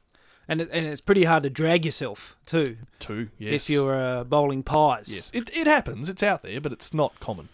[0.48, 2.78] And it, and it's pretty hard to drag yourself too.
[2.98, 3.64] Too, yes.
[3.64, 5.12] If you're uh, bowling pies.
[5.14, 6.08] Yes, it, it happens.
[6.08, 7.50] It's out there, but it's not common.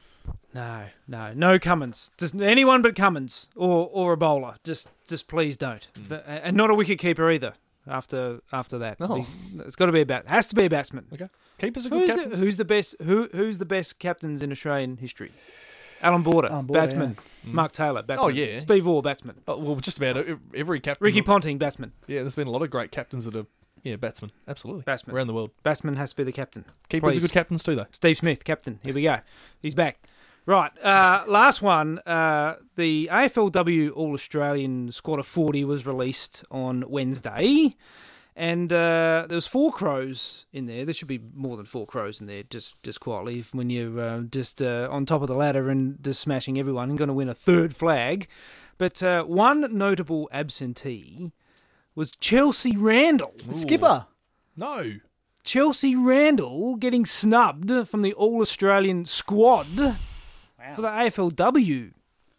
[0.55, 2.13] No, no, no Cummins.
[2.17, 4.55] Just anyone but Cummins or or a bowler.
[4.63, 5.87] Just just please don't.
[5.97, 6.03] Hmm.
[6.09, 7.55] But and not a wicket keeper either.
[7.87, 9.27] After after that, Oh.
[9.59, 10.27] it's got to be a bat.
[10.29, 11.07] Has to be a batsman.
[11.13, 11.29] Okay,
[11.59, 12.39] keepers are good Who's the, captains.
[12.39, 12.97] who's the best?
[13.03, 15.33] Who who's the best captains in Australian history?
[16.05, 17.17] Allan Border, Allan Border, batsman.
[17.45, 17.53] yeah.
[17.53, 18.25] Mark Taylor, batsman.
[18.25, 18.61] Oh, yeah.
[18.61, 19.37] Steve Waugh, batsman.
[19.49, 21.05] Oh, well, just about e- every captain.
[21.05, 21.93] Ricky Ponting, batsman.
[22.07, 23.47] Yeah, there's been a lot of great captains that are
[23.83, 24.31] yeah batsmen.
[24.49, 25.15] Absolutely, Batsman.
[25.15, 25.51] around the world.
[25.63, 26.65] Batsman has to be the captain.
[26.89, 27.19] Keepers Please.
[27.19, 27.87] are good captains too, though.
[27.93, 28.79] Steve Smith, captain.
[28.83, 29.17] Here we go.
[29.61, 29.99] He's back.
[30.47, 32.01] Right, uh, last one.
[32.01, 37.77] Uh, the AFLW All Australian squad of forty was released on Wednesday,
[38.37, 40.85] and uh, there was four crows in there.
[40.85, 43.39] There should be more than four crows in there, just just quietly.
[43.41, 46.89] if- When you're uh, just uh, on top of the ladder and just smashing everyone
[46.91, 48.27] and going to win a third flag,
[48.79, 51.33] but uh, one notable absentee
[51.95, 54.07] was Chelsea Randall, Skipper.
[54.57, 54.95] No.
[55.45, 59.67] Chelsea Randall getting snubbed from the All Australian squad
[60.75, 61.93] for the AFLW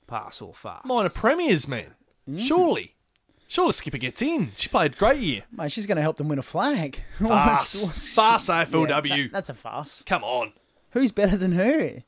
[0.08, 0.82] pass or far.
[0.86, 1.94] Minor premiers, man.
[2.30, 2.40] Mm.
[2.42, 2.95] Surely.
[3.48, 4.52] Surely Skipper gets in.
[4.58, 5.44] She played great year.
[5.52, 7.04] Mate, she's going to help them win a flag.
[7.20, 7.76] Farce.
[7.84, 9.24] What's- Farce Yeah, AFLW.
[9.26, 10.04] that- that's a farce.
[10.06, 10.54] Come on.
[10.92, 12.04] Who's better than her?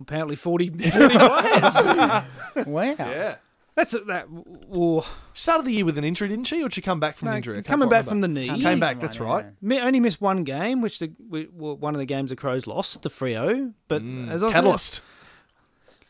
[0.00, 1.74] Apparently 40, 40 players.
[2.66, 2.94] wow.
[2.98, 3.36] Yeah.
[3.74, 4.26] That's a, that.
[4.28, 6.60] Well, She started the year with an injury, didn't she?
[6.62, 7.54] Or did she come back from No, an injury?
[7.54, 8.60] I can't coming quite back from the knee.
[8.60, 9.46] Came back, that's right.
[9.60, 12.66] Mi- only missed one game, which the we, well, one of the games the Crows
[12.66, 13.72] lost to Freo.
[13.86, 15.00] But as I was Mm, Catalyst.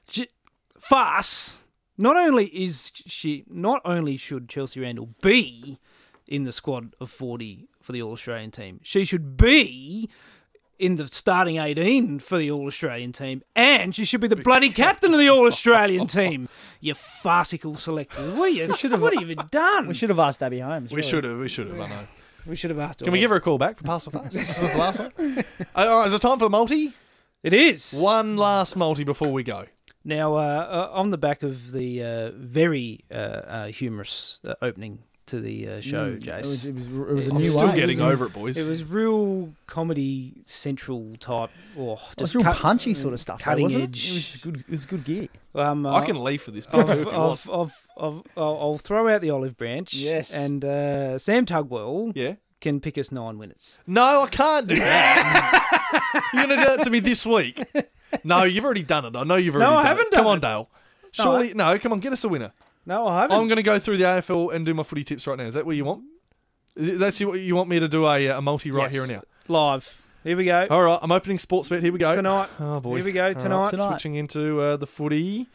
[0.09, 0.29] She,
[0.79, 1.65] farce.
[2.01, 5.79] Not only is she, not only should Chelsea Randall be
[6.29, 10.09] in the squad of forty for the All Australian team, she should be
[10.79, 14.71] in the starting eighteen for the All Australian team, and she should be the bloody
[14.71, 16.49] captain of the All Australian team.
[16.81, 18.37] You farcical selectors!
[18.37, 19.89] What, you, what have you done?
[19.89, 20.93] We should have asked Abbey Holmes.
[20.93, 21.09] We really.
[21.09, 21.39] should have.
[21.39, 21.81] We should have.
[21.81, 22.07] I know.
[22.47, 23.01] We should have asked.
[23.03, 24.31] Can we give her a call back for pass or fast?
[24.33, 25.13] this is the last one.
[25.19, 25.43] Uh,
[25.75, 26.95] all right, is it time for the multi?
[27.43, 27.95] It is.
[27.99, 29.67] One last multi before we go.
[30.05, 35.01] Now, uh, uh, on the back of the uh, very uh, uh, humorous uh, opening
[35.27, 37.45] to the uh, show, Mm, Jace, it was- it was- it was a I'm new
[37.45, 37.75] still way.
[37.75, 38.57] getting It was- over it, boys.
[38.57, 41.51] It was real comedy central type.
[41.77, 43.41] Oh, It just was real cut- punchy sort of stuff.
[43.43, 44.07] Cutting wasn't edge.
[44.07, 44.11] It?
[44.11, 44.57] it was good.
[44.61, 45.29] It was good gear.
[45.55, 47.41] Um, I can leave for this bit too if you want.
[47.47, 49.93] I've, I've, I've, I'll, I'll throw out the olive branch.
[49.93, 50.33] Yes.
[50.33, 52.37] And uh, Sam Tugwell Yeah.
[52.61, 53.79] Can pick us nine winners.
[53.87, 56.23] No, I can't do that.
[56.35, 57.63] You're going to do that to me this week.
[58.25, 59.15] No, you've already done it.
[59.17, 60.11] I know you've already No, already I haven't it.
[60.13, 60.41] done Come on.
[60.41, 60.69] Dale.
[61.19, 62.53] No, Surely, no, come on, get us a winner.
[62.87, 63.37] No, I haven't.
[63.37, 65.45] I'm going to go through the AFL and do my footy tips right now.
[65.45, 66.05] Is that what you want?
[66.77, 68.93] That's what you want me to do a, a multi right Yes.
[68.93, 69.23] here and now?
[69.49, 70.03] Live.
[70.25, 70.67] Here we go.
[70.71, 71.83] All right, I'm opening sports bet.
[71.83, 72.13] Here we go.
[72.15, 72.49] Tonight.
[72.61, 72.97] Oh boy.
[72.97, 73.71] Here we go, All right, tonight.
[73.71, 73.89] Tonight.
[73.91, 75.47] Switching into uh, the footy,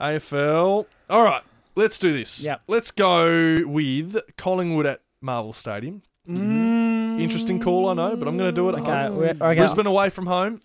[0.00, 0.86] AFL.
[1.10, 1.42] All right,
[1.74, 2.42] let's do this.
[2.42, 2.62] Yep.
[2.66, 6.02] Let's go with Collingwood at Marvel Stadium.
[6.28, 9.16] Interesting call, I know, but I'm going to do it at Okay, home.
[9.16, 9.54] we're- okay.
[9.56, 10.60] Brisbane away from home.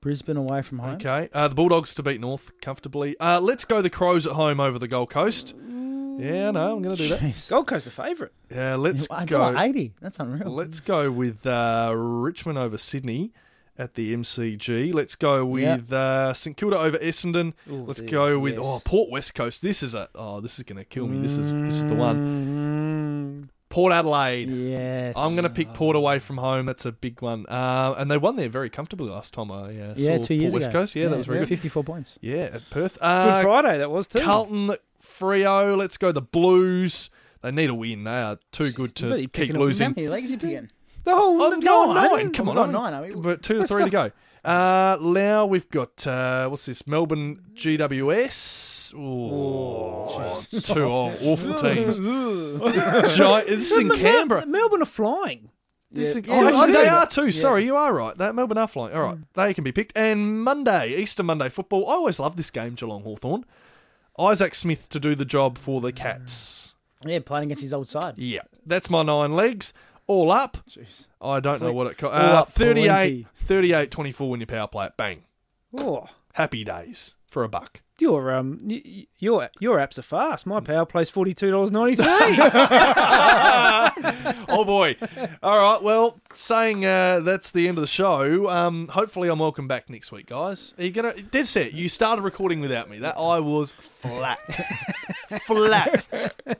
[0.00, 0.94] Brisbane away from home.
[0.96, 1.28] Okay.
[1.32, 3.16] Uh, the Bulldogs to beat North comfortably.
[3.18, 5.54] Uh, let's go the Crows at home over the Gold Coast.
[6.18, 7.20] Yeah, no, I'm going to do that.
[7.20, 7.48] Jeez.
[7.48, 8.32] Gold Coast, the favourite.
[8.50, 9.26] Yeah, let's $1.80.
[9.28, 9.90] go.
[10.00, 10.50] That's unreal.
[10.50, 13.32] Let's go with uh, Richmond over Sydney
[13.78, 14.92] at the MCG.
[14.92, 17.54] Let's go with uh, St Kilda over Essendon.
[17.70, 18.62] Ooh, Let's dear, go with yes.
[18.64, 19.62] oh Port West Coast.
[19.62, 21.18] This is a oh this is going to kill me.
[21.22, 23.50] This is this is the one.
[23.72, 24.50] Port Adelaide.
[24.50, 25.14] Yes.
[25.16, 26.66] I'm going to pick Port away from home.
[26.66, 27.46] That's a big one.
[27.46, 29.50] Uh, and they won there very comfortably last time.
[29.50, 30.78] I uh, Yeah, two years Port West ago.
[30.80, 30.94] Coast.
[30.94, 31.48] Yeah, that was very good.
[31.48, 32.18] 54 points.
[32.20, 32.94] Yeah, at Perth.
[32.94, 34.20] Good Uh, Friday, that was too.
[34.20, 35.76] Carlton, Freo.
[35.76, 37.08] Let's go the Blues.
[37.40, 38.04] They need a win.
[38.04, 39.94] They are too good to keep up- How losing.
[39.96, 40.68] many legs are you picking?
[41.04, 42.30] The whole Oh, no, nine.
[42.32, 43.14] Come on, nine?
[43.20, 44.10] But two or three to go.
[44.44, 46.86] Uh, now we've got uh, what's this?
[46.86, 48.94] Melbourne GWS.
[48.94, 51.98] Ooh, two aw- awful teams.
[53.16, 54.44] Giant, this is in Canberra.
[54.46, 55.50] Melbourne are flying.
[55.90, 57.30] This is- oh, actually, they they are too.
[57.32, 58.16] Sorry, you are right.
[58.16, 58.94] That Melbourne are flying.
[58.94, 59.96] All right, they can be picked.
[59.96, 61.88] And Monday, Easter Monday football.
[61.88, 63.44] I always love this game, Geelong Hawthorn.
[64.18, 66.74] Isaac Smith to do the job for the Cats.
[67.06, 68.14] Yeah, playing against his old side.
[68.18, 69.72] Yeah, that's my nine legs.
[70.12, 70.58] All up.
[70.68, 71.06] Jeez.
[71.22, 72.12] I don't know what it cost.
[72.12, 73.26] All Uh, up 38, plenty.
[73.36, 74.96] 38 24 when you power play it.
[74.98, 75.22] Bang.
[75.78, 76.04] Oh,
[76.34, 77.80] Happy days for a buck.
[77.98, 80.44] your um, y- y- your your apps are fast.
[80.46, 82.06] My power plays forty two dollars ninety three.
[84.48, 84.96] oh boy.
[85.42, 85.82] All right.
[85.82, 88.48] Well, saying uh, that's the end of the show.
[88.48, 90.74] Um, hopefully, I'm welcome back next week, guys.
[90.78, 91.14] Are you gonna?
[91.14, 91.72] Dead set.
[91.74, 92.98] You started recording without me.
[92.98, 94.38] That I was flat,
[95.46, 96.06] flat.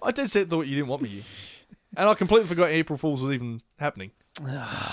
[0.03, 1.23] I dead set thought you didn't want me
[1.97, 4.11] and I completely forgot April Fools was even happening.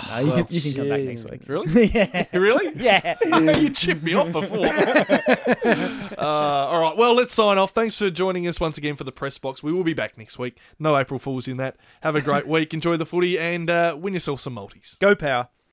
[0.10, 1.06] No, you, can, you can come back gee.
[1.06, 1.42] next week.
[1.48, 1.86] Really?
[1.94, 2.26] yeah.
[2.34, 2.74] Really?
[2.76, 3.16] Yeah.
[3.58, 4.66] you chipped me off before.
[6.18, 6.98] uh, all right.
[6.98, 7.72] Well, let's sign off.
[7.72, 9.64] Thanks for joining us once again for the press box.
[9.64, 10.58] We will be back next week.
[10.78, 11.78] No April Fools in that.
[12.02, 12.74] Have a great week.
[12.74, 14.98] Enjoy the footy and uh, win yourself some multis.
[15.00, 15.48] Go power.